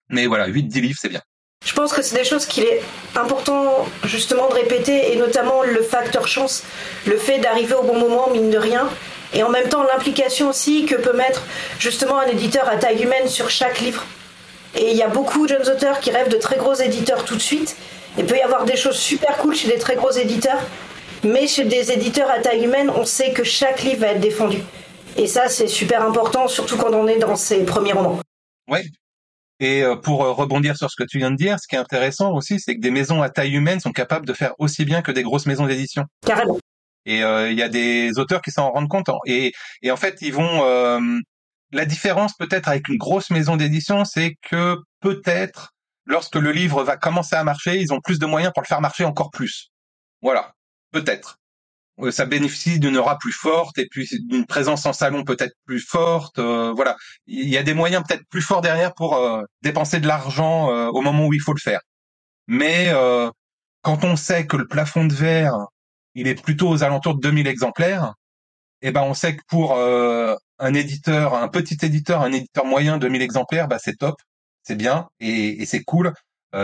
Mais 0.10 0.28
voilà, 0.28 0.48
8-10 0.50 0.82
livres, 0.82 1.00
c'est 1.01 1.10
bien. 1.10 1.22
Je 1.63 1.74
pense 1.74 1.94
que 1.94 2.01
c'est 2.01 2.15
des 2.15 2.24
choses 2.24 2.46
qu'il 2.46 2.63
est 2.63 2.82
important 3.15 3.88
justement 4.03 4.50
de 4.50 4.56
répéter 4.56 5.13
et 5.13 5.15
notamment 5.15 5.63
le 5.63 5.82
facteur 5.82 6.27
chance, 6.27 6.63
le 7.06 7.18
fait 7.18 7.39
d'arriver 7.39 7.75
au 7.75 7.84
bon 7.84 7.98
moment, 7.98 8.30
mine 8.30 8.50
de 8.50 8.58
rien, 8.58 8.89
et 9.34 9.44
en 9.44 9.50
même 9.50 9.70
temps 9.70 9.84
l'implication 9.84 10.50
aussi 10.50 10.86
que 10.86 10.96
peut 10.96 11.15
mettre 11.15 11.44
justement 11.80 12.20
un 12.20 12.27
éditeur 12.27 12.68
à 12.68 12.77
taille 12.77 13.03
humaine 13.03 13.27
sur 13.27 13.50
chaque 13.50 13.80
livre. 13.80 14.03
Et 14.75 14.91
il 14.91 14.98
y 14.98 15.03
a 15.03 15.08
beaucoup 15.08 15.48
de 15.48 15.53
jeunes 15.53 15.70
auteurs 15.70 16.00
qui 16.00 16.12
rêvent 16.12 16.30
de 16.30 16.38
très 16.38 16.58
gros 16.58 16.74
éditeurs 16.74 17.25
tout 17.25 17.36
de 17.36 17.41
suite. 17.41 17.75
Il 18.18 18.25
peut 18.25 18.38
y 18.38 18.41
avoir 18.41 18.65
des 18.65 18.75
choses 18.75 18.98
super 18.98 19.38
cool 19.38 19.56
chez 19.56 19.68
des 19.68 19.77
très 19.77 19.96
gros 19.96 20.12
éditeurs, 20.12 20.60
mais 21.24 21.48
chez 21.48 21.65
des 21.65 21.91
éditeurs 21.91 22.30
à 22.30 22.39
taille 22.39 22.65
humaine, 22.65 22.91
on 22.96 23.06
sait 23.06 23.32
que 23.32 23.44
chaque 23.44 23.84
livre 23.84 24.01
va 24.01 24.08
être 24.08 24.20
défendu. 24.20 24.58
Et 25.15 25.27
ça, 25.27 25.48
c'est 25.48 25.68
super 25.68 26.03
important, 26.03 26.48
surtout 26.48 26.77
quand 26.77 26.94
on 26.94 27.08
est 27.08 27.20
dans 27.20 27.36
ses 27.36 27.63
premiers 27.63 27.94
romans. 27.94 28.20
Ouais. 28.70 28.84
Et 29.62 29.84
euh, 29.84 29.96
pour 29.96 30.25
euh, 30.25 30.32
rebondir 30.34 30.75
sur 30.75 30.89
ce 30.89 30.96
que 31.01 31.08
tu 31.08 31.20
viens 31.20 31.32
de 31.32 31.38
dire, 31.38 31.58
ce 31.60 31.68
qui 31.68 31.75
est 31.75 31.80
intéressant 31.80 32.34
aussi, 32.34 32.60
c'est 32.60 32.75
que 32.75 32.82
des 32.82 32.91
maisons 32.91 33.22
à 33.22 33.30
taille 33.30 33.53
humaine 33.53 33.80
sont 33.80 33.91
capables 33.94 34.25
de 34.25 34.34
faire 34.34 34.53
aussi 34.58 34.84
bien 34.84 35.01
que 35.01 35.12
des 35.12 35.24
grosses 35.24 35.46
maisons 35.46 35.68
d'édition. 35.68 36.03
Carrément. 36.25 36.58
Et 37.06 37.24
euh, 37.24 37.50
il 37.51 37.58
y 37.58 37.63
a 37.63 37.70
des 37.70 38.18
auteurs 38.18 38.41
qui 38.41 38.51
s'en 38.51 38.72
rendent 38.72 38.89
compte. 38.89 39.08
Et, 39.25 39.53
et 39.82 39.91
en 39.91 39.98
fait, 39.98 40.18
ils 40.22 40.34
vont. 40.34 40.65
euh, 40.65 41.00
la 41.72 41.86
différence 41.86 42.34
peut-être 42.34 42.68
avec 42.68 42.89
une 42.89 42.98
grosse 42.98 43.30
maison 43.30 43.56
d'édition, 43.56 44.03
c'est 44.03 44.36
que 44.41 44.75
peut-être 45.00 45.72
lorsque 46.06 46.36
le 46.36 46.51
livre 46.51 46.84
va 46.84 46.98
commencer 46.98 47.36
à 47.36 47.44
marcher, 47.44 47.80
ils 47.80 47.94
ont 47.94 48.01
plus 48.01 48.20
de 48.20 48.25
moyens 48.25 48.51
pour 48.53 48.62
le 48.62 48.68
faire 48.68 48.82
marcher 48.82 49.06
encore 49.06 49.32
plus. 49.32 49.70
Voilà, 50.22 50.53
peut-être. 50.91 51.38
Euh, 52.01 52.12
Ça 52.12 52.25
bénéficie 52.25 52.79
d'une 52.79 52.98
aura 52.98 53.17
plus 53.17 53.31
forte 53.34 53.77
et 53.77 53.88
puis 53.89 54.08
d'une 54.27 54.46
présence 54.46 54.86
en 54.86 54.93
salon 54.93 55.24
peut-être 55.24 55.53
plus 55.65 55.79
forte. 55.79 56.39
euh, 56.39 56.72
voilà, 56.75 56.96
il 57.27 57.48
y 57.50 57.58
a 57.58 57.63
des 57.63 57.74
moyens 57.74 58.03
peut-être 58.08 58.24
plus 58.29 58.41
forts 58.41 58.62
derrière 58.62 58.93
pour 58.93 59.15
euh, 59.17 59.43
dépenser 59.62 60.00
de 60.00 60.08
l'argent 60.08 60.72
euh, 60.72 60.88
au 60.89 61.01
moment 61.01 61.27
où 61.27 61.34
il 61.34 61.41
faut 61.41 61.53
le 61.53 61.60
faire. 61.62 61.81
Mais 62.48 62.89
euh, 62.89 63.29
quand 63.84 64.03
on 64.05 64.15
sait 64.17 64.48
que 64.48 64.58
le 64.58 64.67
plafond 64.67 65.05
de 65.05 65.13
verre 65.15 65.55
il 66.15 66.27
est 66.27 66.41
plutôt 66.41 66.70
aux 66.70 66.84
alentours 66.84 67.15
de 67.15 67.22
2000 67.22 67.48
exemplaires, 67.48 68.13
et 68.81 68.91
ben 68.91 69.03
on 69.03 69.13
sait 69.13 69.36
que 69.36 69.41
pour 69.48 69.75
euh, 69.77 70.36
un 70.60 70.74
éditeur, 70.74 71.36
un 71.36 71.48
petit 71.50 71.77
éditeur, 71.84 72.22
un 72.22 72.31
éditeur 72.34 72.65
moyen, 72.65 72.98
2000 72.98 73.22
exemplaires, 73.22 73.67
bah 73.67 73.79
c'est 73.79 73.98
top, 73.98 74.15
c'est 74.63 74.75
bien 74.75 75.10
et, 75.20 75.62
et 75.62 75.65
c'est 75.65 75.84
cool. 75.84 76.13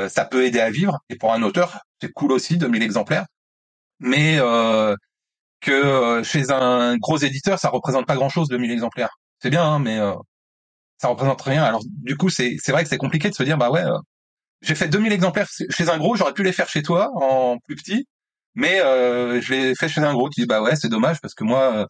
Ça 0.10 0.26
peut 0.26 0.46
aider 0.46 0.60
à 0.60 0.70
vivre. 0.72 1.00
Et 1.10 1.16
pour 1.18 1.34
un 1.34 1.44
auteur, 1.44 1.80
c'est 2.02 2.12
cool 2.14 2.32
aussi, 2.34 2.58
2000 2.58 2.84
exemplaires. 2.84 3.26
Mais 4.00 4.38
euh, 4.40 4.96
que 5.68 5.72
euh, 5.74 6.24
chez 6.24 6.52
un 6.52 6.98
gros 6.98 7.18
éditeur, 7.18 7.60
ça 7.60 7.70
représente 7.70 8.06
pas 8.08 8.16
grand-chose, 8.16 8.48
2000 8.50 8.72
exemplaires. 8.72 9.10
C'est 9.42 9.50
bien, 9.52 9.64
hein, 9.64 9.80
mais 9.80 10.00
euh, 10.00 10.14
ça 10.98 11.10
représente 11.10 11.42
rien. 11.42 11.64
Alors 11.64 11.82
du 11.86 12.18
coup, 12.18 12.30
c'est 12.30 12.58
vrai 12.70 12.84
que 12.84 12.90
c'est 12.90 12.98
compliqué 12.98 13.30
de 13.30 13.36
se 13.36 13.44
dire, 13.44 13.58
bah 13.58 13.72
ouais, 13.72 13.84
euh, 13.84 13.98
j'ai 14.62 14.76
fait 14.76 14.88
2000 14.90 15.14
exemplaires 15.14 15.48
chez 15.70 15.90
un 15.90 15.98
gros, 16.00 16.16
j'aurais 16.16 16.34
pu 16.34 16.44
les 16.44 16.54
faire 16.54 16.70
chez 16.70 16.84
toi 16.84 17.12
en 17.16 17.58
plus 17.66 17.76
petit, 17.76 18.08
mais 18.56 18.82
euh, 18.82 19.42
je 19.42 19.54
l'ai 19.54 19.76
fait 19.76 19.90
chez 19.90 20.02
un 20.02 20.14
gros. 20.14 20.30
Tu 20.30 20.42
dis, 20.42 20.48
bah 20.48 20.62
ouais, 20.64 20.76
c'est 20.76 20.90
dommage 20.90 21.22
parce 21.22 21.34
que 21.36 21.44
moi, 21.46 21.74
euh, 21.78 21.86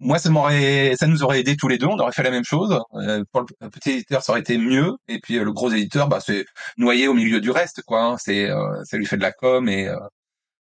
moi, 0.00 0.18
ça 0.18 0.30
m'aurait, 0.30 0.94
ça 0.98 1.06
nous 1.06 1.22
aurait 1.24 1.40
aidé 1.40 1.56
tous 1.56 1.68
les 1.68 1.78
deux, 1.78 1.86
on 1.86 1.98
aurait 1.98 2.12
fait 2.12 2.22
la 2.22 2.30
même 2.30 2.44
chose. 2.44 2.78
Euh, 2.96 3.24
pour 3.32 3.42
le 3.60 3.70
petit 3.70 3.92
éditeur, 3.92 4.22
ça 4.22 4.32
aurait 4.32 4.40
été 4.40 4.58
mieux, 4.58 4.92
et 5.08 5.20
puis 5.20 5.36
le 5.38 5.52
gros 5.52 5.70
éditeur, 5.70 6.08
bah 6.08 6.20
c'est 6.20 6.44
noyé 6.78 7.08
au 7.08 7.14
milieu 7.14 7.40
du 7.40 7.50
reste, 7.50 7.82
quoi. 7.86 8.02
hein. 8.04 8.16
C'est, 8.18 8.48
ça 8.84 8.96
lui 8.98 9.06
fait 9.06 9.16
de 9.16 9.22
la 9.22 9.32
com 9.32 9.68
et 9.68 9.88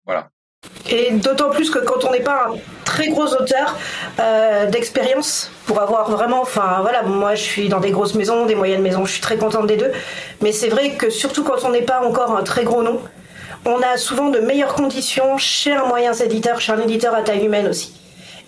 voilà. 0.05 0.29
Et 0.89 1.11
d'autant 1.11 1.49
plus 1.49 1.71
que 1.71 1.79
quand 1.79 2.05
on 2.05 2.11
n'est 2.11 2.21
pas 2.21 2.47
un 2.49 2.55
très 2.83 3.07
gros 3.07 3.25
auteur 3.25 3.75
euh, 4.19 4.67
d'expérience, 4.67 5.51
pour 5.65 5.81
avoir 5.81 6.11
vraiment, 6.11 6.41
enfin 6.41 6.79
voilà, 6.81 7.01
moi 7.01 7.33
je 7.33 7.41
suis 7.41 7.69
dans 7.69 7.79
des 7.79 7.89
grosses 7.89 8.13
maisons, 8.13 8.45
des 8.45 8.53
moyennes 8.53 8.83
maisons, 8.83 9.05
je 9.05 9.13
suis 9.13 9.21
très 9.21 9.37
contente 9.37 9.65
des 9.65 9.77
deux, 9.77 9.91
mais 10.41 10.51
c'est 10.51 10.69
vrai 10.69 10.91
que 10.91 11.09
surtout 11.09 11.43
quand 11.43 11.63
on 11.63 11.71
n'est 11.71 11.81
pas 11.81 12.01
encore 12.05 12.37
un 12.37 12.43
très 12.43 12.63
gros 12.63 12.83
nom, 12.83 13.01
on 13.65 13.81
a 13.81 13.97
souvent 13.97 14.29
de 14.29 14.39
meilleures 14.39 14.75
conditions 14.75 15.37
chez 15.39 15.71
un 15.71 15.85
moyen 15.85 16.13
éditeur, 16.13 16.61
chez 16.61 16.71
un 16.71 16.79
éditeur 16.79 17.15
à 17.15 17.23
taille 17.23 17.45
humaine 17.45 17.67
aussi. 17.67 17.99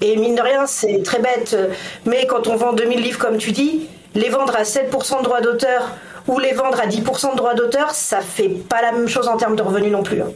Et 0.01 0.15
mine 0.15 0.36
de 0.36 0.41
rien, 0.41 0.67
c'est 0.67 1.01
très 1.03 1.19
bête, 1.19 1.55
euh, 1.55 1.69
mais 2.05 2.27
quand 2.27 2.45
on 2.45 2.55
vend 2.55 2.74
2000 2.74 3.01
livres 3.01 3.17
comme 3.17 3.38
tu 3.38 3.51
dis, 3.51 3.88
les 4.13 4.29
vendre 4.29 4.55
à 4.55 4.62
7% 4.62 5.19
de 5.19 5.24
droits 5.24 5.41
d'auteur 5.41 5.89
ou 6.27 6.39
les 6.39 6.53
vendre 6.53 6.79
à 6.79 6.88
10% 6.88 7.31
de 7.31 7.38
droits 7.38 7.53
d'auteur, 7.55 7.91
ça 7.91 8.22
fait 8.22 8.50
pas 8.50 8.81
la 8.81 8.91
même 8.91 9.07
chose 9.07 9.27
en 9.27 9.38
termes 9.38 9.55
de 9.55 9.62
revenus 9.62 9.91
non 9.91 10.03
plus. 10.03 10.22
hein. 10.22 10.31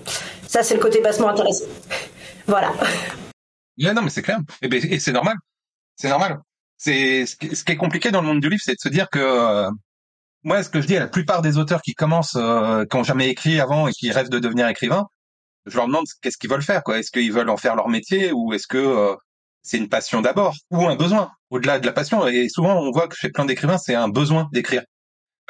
Ça, 0.48 0.64
c'est 0.64 0.74
le 0.76 0.80
côté 0.82 1.02
bassement 1.02 1.30
intéressant. 1.30 1.66
Voilà. 2.48 2.74
Non, 3.78 4.02
mais 4.04 4.12
c'est 4.12 4.22
clair. 4.22 4.38
Et, 4.62 4.68
ben, 4.68 4.80
et 4.84 5.00
c'est 5.00 5.14
normal. 5.14 5.36
C'est 5.96 6.10
normal. 6.10 6.38
C'est 6.78 7.26
ce 7.26 7.36
qui 7.36 7.72
est 7.72 7.78
compliqué 7.78 8.12
dans 8.12 8.22
le 8.22 8.28
monde 8.28 8.40
du 8.40 8.48
livre, 8.50 8.62
c'est 8.64 8.74
de 8.76 8.80
se 8.80 8.90
dire 8.90 9.10
que 9.10 9.18
euh, 9.18 9.72
moi, 10.44 10.62
ce 10.62 10.70
que 10.70 10.82
je 10.82 10.88
dis 10.88 10.98
à 10.98 11.00
la 11.00 11.08
plupart 11.08 11.42
des 11.42 11.58
auteurs 11.58 11.82
qui 11.82 11.94
commencent, 11.94 12.36
euh, 12.36 12.86
qui 12.86 12.96
ont 12.98 13.04
jamais 13.04 13.30
écrit 13.30 13.60
avant 13.60 13.88
et 13.88 13.92
qui 13.92 14.12
rêvent 14.12 14.30
de 14.30 14.38
devenir 14.38 14.68
écrivain, 14.68 15.08
je 15.66 15.76
leur 15.78 15.88
demande 15.88 16.06
qu'est-ce 16.22 16.38
qu'ils 16.38 16.50
veulent 16.50 16.62
faire. 16.62 16.82
Est-ce 16.94 17.10
qu'ils 17.10 17.32
veulent 17.32 17.50
en 17.50 17.58
faire 17.58 17.76
leur 17.76 17.88
métier 17.88 18.32
ou 18.32 18.54
est-ce 18.54 18.68
que 18.68 18.78
euh, 18.78 19.16
c'est 19.64 19.78
une 19.78 19.90
passion 19.90 20.22
d'abord 20.22 20.54
ou 20.70 20.86
un 20.88 20.96
besoin 20.96 21.32
au-delà 21.50 21.80
de 21.80 21.86
la 21.88 21.94
passion? 21.94 22.28
Et 22.28 22.50
souvent, 22.50 22.80
on 22.80 22.92
voit 22.92 23.08
que 23.08 23.16
chez 23.16 23.30
plein 23.30 23.46
d'écrivains, 23.46 23.78
c'est 23.80 23.96
un 23.96 24.10
besoin 24.10 24.48
d'écrire. 24.52 24.84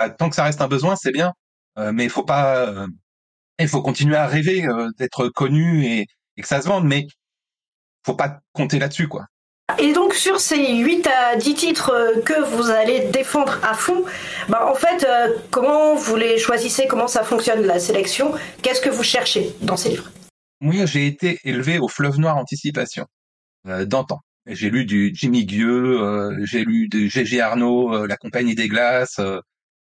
Bah, 0.01 0.10
tant 0.10 0.29
que 0.29 0.36
ça 0.36 0.43
reste 0.43 0.62
un 0.62 0.67
besoin, 0.67 0.96
c'est 0.96 1.12
bien, 1.12 1.31
euh, 1.77 1.91
mais 1.91 2.05
il 2.05 2.10
faut 2.10 2.24
pas, 2.24 2.67
euh, 2.67 2.88
il 3.60 3.67
faut 3.67 3.84
continuer 3.84 4.15
à 4.15 4.25
rêver 4.25 4.65
euh, 4.65 4.89
d'être 4.98 5.29
connu 5.29 5.86
et, 5.86 6.08
et 6.38 6.41
que 6.41 6.48
ça 6.48 6.60
se 6.60 6.67
vende, 6.67 6.88
mais 6.88 7.05
faut 8.03 8.15
pas 8.15 8.39
compter 8.51 8.79
là-dessus, 8.79 9.08
quoi. 9.08 9.27
Et 9.77 9.93
donc 9.93 10.15
sur 10.15 10.39
ces 10.39 10.77
8 10.77 11.08
à 11.08 11.36
10 11.36 11.53
titres 11.53 12.20
que 12.25 12.41
vous 12.55 12.72
allez 12.72 13.12
défendre 13.12 13.60
à 13.63 13.75
fond, 13.75 14.03
bah 14.50 14.67
en 14.67 14.74
fait, 14.74 15.05
euh, 15.08 15.38
comment 15.51 15.93
vous 15.93 16.15
les 16.15 16.39
choisissez? 16.39 16.88
Comment 16.88 17.08
ça 17.08 17.24
fonctionne 17.24 17.62
la 17.62 17.79
sélection? 17.79 18.34
Qu'est-ce 18.63 18.81
que 18.81 18.89
vous 18.89 19.03
cherchez 19.03 19.55
dans 19.62 19.77
ces 19.77 19.89
livres? 19.89 20.12
Moi, 20.62 20.88
j'ai 20.88 21.05
été 21.05 21.39
élevé 21.43 21.77
au 21.77 21.88
Fleuve 21.88 22.17
Noir 22.17 22.38
Anticipation 22.38 23.05
euh, 23.67 23.86
d'antan. 23.86 24.20
J'ai 24.48 24.72
lu 24.72 24.86
du 24.86 25.12
Jimmy 25.13 25.46
Gueux, 25.46 26.01
euh, 26.01 26.43
j'ai 26.46 26.63
lu 26.65 26.89
du 26.89 27.08
G.G. 27.08 27.39
Arnaud, 27.39 28.08
La 28.08 28.17
Compagnie 28.17 28.55
des 28.55 28.67
Glaces, 28.67 29.22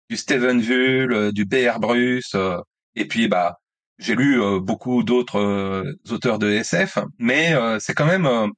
du 0.10 0.18
Stephen 0.18 0.62
Vull, 0.62 1.14
euh, 1.14 1.32
du 1.32 1.46
B.R. 1.46 1.80
Bruce, 1.80 2.36
euh, 2.36 2.58
et 2.96 3.08
puis 3.08 3.28
bah 3.28 3.58
j'ai 4.00 4.16
lu 4.16 4.42
euh, 4.42 4.60
beaucoup 4.60 5.04
d'autres 5.04 5.96
auteurs 6.10 6.40
de 6.40 6.50
SF, 6.50 7.00
mais 7.20 7.54
c'est 7.80 7.94
quand 7.94 8.06
même 8.06 8.52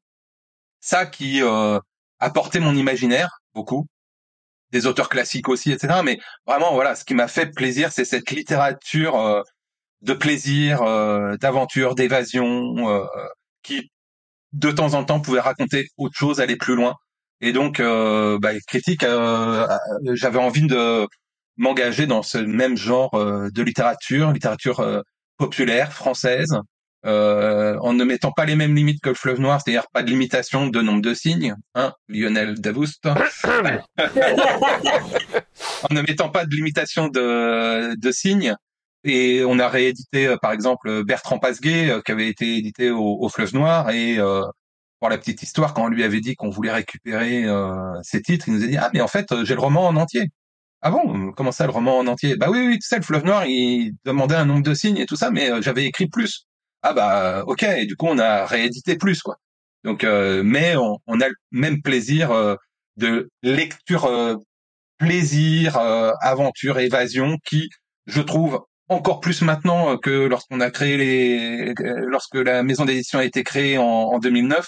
ça 0.79 1.05
qui 1.05 1.41
a 1.41 2.29
porté 2.33 2.59
mon 2.59 2.75
imaginaire 2.75 3.41
beaucoup, 3.53 3.87
des 4.71 4.87
auteurs 4.87 5.09
classiques 5.09 5.49
aussi, 5.49 5.71
etc. 5.71 6.01
Mais 6.03 6.19
vraiment, 6.45 6.73
voilà, 6.73 6.95
ce 6.95 7.05
qui 7.05 7.13
m'a 7.15 7.27
fait 7.27 7.47
plaisir, 7.47 7.91
c'est 7.91 8.05
cette 8.05 8.31
littérature 8.31 9.15
euh, 9.19 9.41
de 10.01 10.13
plaisir, 10.13 10.81
euh, 10.83 11.37
d'aventure, 11.37 11.95
d'évasion, 11.95 12.89
euh, 12.89 13.05
qui 13.63 13.91
de 14.53 14.71
temps 14.71 14.93
en 14.93 15.03
temps 15.05 15.21
pouvait 15.21 15.39
raconter 15.39 15.87
autre 15.97 16.15
chose, 16.17 16.39
aller 16.41 16.57
plus 16.57 16.75
loin. 16.75 16.95
Et 17.41 17.51
donc, 17.53 17.81
bah, 17.81 18.51
critique, 18.67 19.05
j'avais 20.13 20.39
envie 20.39 20.67
de 20.67 21.07
m'engager 21.57 22.07
dans 22.07 22.23
ce 22.23 22.37
même 22.37 22.77
genre 22.77 23.13
euh, 23.15 23.49
de 23.53 23.61
littérature, 23.61 24.31
littérature 24.31 24.79
euh, 24.79 25.01
populaire 25.37 25.93
française, 25.93 26.59
euh, 27.05 27.77
en 27.81 27.93
ne 27.93 28.03
mettant 28.03 28.31
pas 28.31 28.45
les 28.45 28.55
mêmes 28.55 28.75
limites 28.75 29.01
que 29.01 29.09
le 29.09 29.15
fleuve 29.15 29.39
noir, 29.39 29.61
c'est-à-dire 29.61 29.85
pas 29.93 30.01
de 30.01 30.09
limitation 30.09 30.67
de 30.67 30.81
nombre 30.81 31.01
de 31.01 31.13
signes, 31.13 31.55
hein, 31.75 31.93
Lionel 32.07 32.59
Davoust, 32.59 33.05
en 33.05 33.13
ne 35.91 36.01
mettant 36.01 36.29
pas 36.29 36.45
de 36.45 36.55
limitation 36.55 37.07
de, 37.07 37.95
de 37.95 38.11
signes. 38.11 38.55
Et 39.03 39.43
on 39.45 39.59
a 39.59 39.69
réédité, 39.69 40.25
euh, 40.25 40.37
par 40.37 40.51
exemple, 40.51 41.03
Bertrand 41.03 41.37
Pasguet, 41.37 42.01
qui 42.03 42.11
avait 42.11 42.27
été 42.27 42.57
édité 42.57 42.89
au, 42.89 43.17
au 43.21 43.29
Fleuve 43.29 43.53
Noir. 43.53 43.91
Et 43.91 44.17
euh, 44.17 44.41
pour 44.99 45.09
la 45.09 45.17
petite 45.19 45.43
histoire, 45.43 45.75
quand 45.75 45.83
on 45.85 45.89
lui 45.89 46.03
avait 46.03 46.21
dit 46.21 46.35
qu'on 46.35 46.49
voulait 46.49 46.71
récupérer 46.71 47.45
euh, 47.45 47.93
ses 48.01 48.21
titres, 48.23 48.47
il 48.47 48.55
nous 48.55 48.63
a 48.63 48.67
dit 48.67 48.77
ah 48.77 48.89
mais 48.93 49.01
en 49.01 49.07
fait 49.07 49.27
j'ai 49.43 49.53
le 49.53 49.59
roman 49.59 49.87
en 49.87 49.95
entier. 49.95 50.31
Ah 50.81 50.91
bon? 50.91 51.31
Comment 51.33 51.51
ça 51.51 51.65
le 51.65 51.71
roman 51.71 51.97
en 51.99 52.07
entier 52.07 52.35
Bah 52.37 52.47
oui 52.51 52.59
oui, 52.67 52.79
tu 52.79 52.87
sais 52.87 52.97
le 52.97 53.01
Fleuve 53.03 53.25
Noir, 53.25 53.45
il 53.47 53.93
demandait 54.05 54.35
un 54.35 54.45
nombre 54.45 54.61
de 54.63 54.73
signes 54.73 54.97
et 54.97 55.05
tout 55.05 55.15
ça, 55.15 55.31
mais 55.31 55.49
euh, 55.51 55.61
j'avais 55.61 55.85
écrit 55.85 56.07
plus. 56.07 56.45
Ah 56.83 56.93
bah 56.93 57.43
ok. 57.47 57.63
Et 57.63 57.85
du 57.85 57.95
coup 57.95 58.05
on 58.07 58.19
a 58.19 58.45
réédité 58.45 58.95
plus 58.97 59.21
quoi. 59.21 59.37
Donc 59.83 60.03
euh, 60.03 60.43
mais 60.43 60.75
on, 60.75 60.97
on 61.07 61.21
a 61.21 61.27
le 61.29 61.35
même 61.51 61.81
plaisir 61.81 62.31
euh, 62.31 62.55
de 62.97 63.29
lecture 63.43 64.05
euh, 64.05 64.35
plaisir, 64.97 65.77
euh, 65.77 66.11
aventure, 66.21 66.79
évasion, 66.79 67.37
qui, 67.45 67.69
je 68.07 68.21
trouve, 68.21 68.61
encore 68.89 69.19
plus 69.19 69.41
maintenant 69.41 69.93
euh, 69.93 69.97
que 69.97 70.09
lorsqu'on 70.27 70.59
a 70.61 70.71
créé 70.71 70.97
les, 70.97 71.73
euh, 71.81 72.05
lorsque 72.07 72.35
la 72.35 72.63
maison 72.63 72.85
d'édition 72.85 73.19
a 73.19 73.25
été 73.25 73.43
créée 73.43 73.77
en, 73.77 73.83
en 73.85 74.19
2009, 74.19 74.65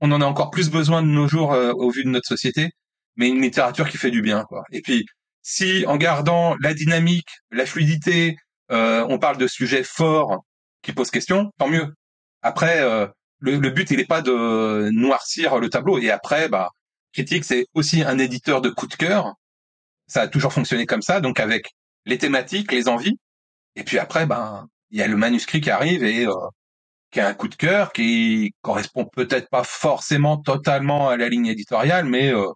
on 0.00 0.12
en 0.12 0.20
a 0.20 0.26
encore 0.26 0.50
plus 0.50 0.70
besoin 0.70 1.02
de 1.02 1.08
nos 1.08 1.28
jours 1.28 1.52
euh, 1.54 1.72
au 1.72 1.90
vu 1.90 2.04
de 2.04 2.08
notre 2.10 2.28
société, 2.28 2.70
mais 3.16 3.28
une 3.28 3.40
littérature 3.42 3.88
qui 3.88 3.96
fait 3.98 4.10
du 4.10 4.22
bien, 4.22 4.44
quoi. 4.44 4.62
Et 4.72 4.80
puis, 4.82 5.04
si 5.44 5.84
en 5.86 5.96
gardant 5.96 6.56
la 6.60 6.74
dynamique, 6.74 7.28
la 7.52 7.66
fluidité, 7.66 8.36
euh, 8.72 9.06
on 9.08 9.18
parle 9.18 9.36
de 9.36 9.46
sujets 9.46 9.84
forts 9.84 10.42
qui 10.82 10.92
posent 10.92 11.10
question, 11.10 11.52
tant 11.58 11.68
mieux. 11.68 11.94
Après, 12.42 12.80
euh, 12.80 13.06
le, 13.38 13.58
le 13.58 13.70
but, 13.70 13.90
il 13.90 13.98
n'est 13.98 14.06
pas 14.06 14.22
de 14.22 14.88
noircir 14.92 15.58
le 15.58 15.68
tableau. 15.68 15.98
Et 15.98 16.10
après, 16.10 16.48
bah, 16.48 16.70
critique, 17.12 17.44
c'est 17.44 17.66
aussi 17.74 18.02
un 18.02 18.18
éditeur 18.18 18.62
de 18.62 18.70
coup 18.70 18.86
de 18.86 18.94
cœur. 18.94 19.34
Ça 20.06 20.22
a 20.22 20.28
toujours 20.28 20.52
fonctionné 20.52 20.86
comme 20.86 21.02
ça, 21.02 21.20
donc 21.20 21.38
avec 21.40 21.72
les 22.06 22.18
thématiques, 22.18 22.72
les 22.72 22.88
envies. 22.88 23.18
Et 23.76 23.84
puis 23.84 23.98
après, 23.98 24.26
ben, 24.26 24.66
il 24.90 24.98
y 24.98 25.02
a 25.02 25.08
le 25.08 25.16
manuscrit 25.16 25.60
qui 25.60 25.70
arrive 25.70 26.04
et 26.04 26.26
euh, 26.26 26.32
qui 27.10 27.20
a 27.20 27.28
un 27.28 27.34
coup 27.34 27.48
de 27.48 27.54
cœur 27.54 27.92
qui 27.92 28.54
correspond 28.62 29.04
peut-être 29.04 29.48
pas 29.50 29.64
forcément 29.64 30.38
totalement 30.38 31.08
à 31.10 31.16
la 31.16 31.28
ligne 31.28 31.46
éditoriale, 31.46 32.06
mais 32.06 32.32
euh, 32.32 32.48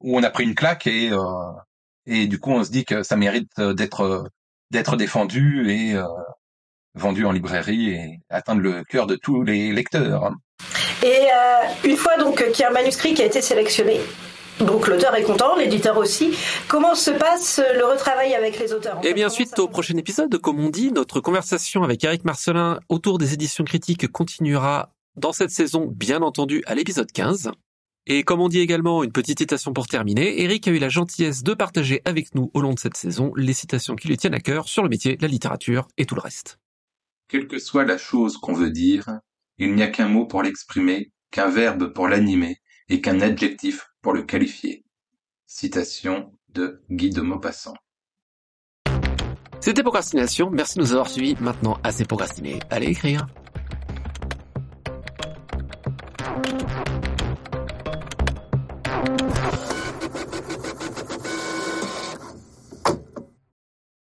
où 0.00 0.16
on 0.18 0.22
a 0.22 0.30
pris 0.30 0.44
une 0.44 0.54
claque 0.54 0.86
et 0.86 1.10
euh, 1.12 1.18
et 2.10 2.26
du 2.26 2.38
coup 2.38 2.50
on 2.50 2.64
se 2.64 2.70
dit 2.70 2.84
que 2.84 3.02
ça 3.02 3.16
mérite 3.16 3.50
euh, 3.58 3.72
d'être 3.72 4.00
euh, 4.02 4.24
d'être 4.70 4.96
défendu 4.96 5.70
et 5.70 5.94
euh, 5.94 6.04
vendu 6.94 7.24
en 7.24 7.32
librairie 7.32 7.90
et 7.90 8.20
atteindre 8.28 8.60
le 8.60 8.84
cœur 8.84 9.06
de 9.06 9.16
tous 9.16 9.42
les 9.42 9.72
lecteurs. 9.72 10.32
Et 11.02 11.06
euh, 11.06 11.88
une 11.88 11.96
fois 11.96 12.18
donc 12.18 12.44
qu'il 12.52 12.60
y 12.60 12.64
a 12.64 12.68
un 12.68 12.72
manuscrit 12.72 13.14
qui 13.14 13.22
a 13.22 13.24
été 13.24 13.40
sélectionné, 13.40 14.00
donc 14.60 14.88
l'auteur 14.88 15.14
est 15.14 15.22
content, 15.22 15.56
l'éditeur 15.56 15.96
aussi. 15.96 16.36
Comment 16.68 16.94
se 16.94 17.10
passe 17.10 17.60
le 17.74 17.84
retravail 17.84 18.34
avec 18.34 18.58
les 18.58 18.72
auteurs 18.72 18.98
Et 19.02 19.08
fait, 19.08 19.14
bien 19.14 19.28
suite 19.28 19.58
au 19.58 19.68
prochain 19.68 19.96
épisode, 19.96 20.36
comme 20.38 20.60
on 20.60 20.68
dit, 20.68 20.92
notre 20.92 21.20
conversation 21.20 21.82
avec 21.82 22.04
Eric 22.04 22.24
Marcelin 22.24 22.80
autour 22.88 23.18
des 23.18 23.32
éditions 23.32 23.64
critiques 23.64 24.10
continuera 24.10 24.90
dans 25.16 25.32
cette 25.32 25.50
saison, 25.50 25.86
bien 25.90 26.22
entendu, 26.22 26.62
à 26.66 26.74
l'épisode 26.74 27.10
15. 27.10 27.50
Et 28.06 28.22
comme 28.22 28.40
on 28.40 28.48
dit 28.48 28.60
également, 28.60 29.04
une 29.04 29.12
petite 29.12 29.38
citation 29.38 29.72
pour 29.72 29.86
terminer, 29.86 30.42
Eric 30.42 30.66
a 30.68 30.70
eu 30.70 30.78
la 30.78 30.88
gentillesse 30.88 31.42
de 31.42 31.54
partager 31.54 32.00
avec 32.04 32.34
nous 32.34 32.50
au 32.54 32.60
long 32.60 32.72
de 32.72 32.78
cette 32.78 32.96
saison 32.96 33.32
les 33.36 33.52
citations 33.52 33.94
qui 33.94 34.08
lui 34.08 34.16
tiennent 34.16 34.34
à 34.34 34.40
cœur 34.40 34.68
sur 34.68 34.82
le 34.82 34.88
métier, 34.88 35.18
la 35.20 35.28
littérature 35.28 35.86
et 35.98 36.06
tout 36.06 36.14
le 36.14 36.22
reste. 36.22 36.58
Quelle 37.28 37.46
que 37.46 37.58
soit 37.58 37.84
la 37.84 37.98
chose 37.98 38.38
qu'on 38.38 38.54
veut 38.54 38.70
dire, 38.70 39.20
il 39.58 39.74
n'y 39.74 39.82
a 39.82 39.88
qu'un 39.88 40.08
mot 40.08 40.26
pour 40.26 40.42
l'exprimer, 40.42 41.12
qu'un 41.30 41.50
verbe 41.50 41.92
pour 41.92 42.08
l'animer 42.08 42.58
et 42.88 43.00
qu'un 43.00 43.20
adjectif 43.20 43.90
pour 44.02 44.12
le 44.12 44.22
qualifier. 44.22 44.84
Citation 45.46 46.32
de 46.48 46.82
Guy 46.90 47.10
de 47.10 47.20
Maupassant. 47.20 47.74
C'était 49.60 49.82
Procrastination, 49.82 50.50
merci 50.50 50.78
de 50.78 50.80
nous 50.80 50.92
avoir 50.92 51.08
suivis, 51.08 51.36
maintenant 51.38 51.78
assez 51.84 52.04
procrastiné, 52.04 52.60
allez 52.70 52.86
écrire. 52.86 53.26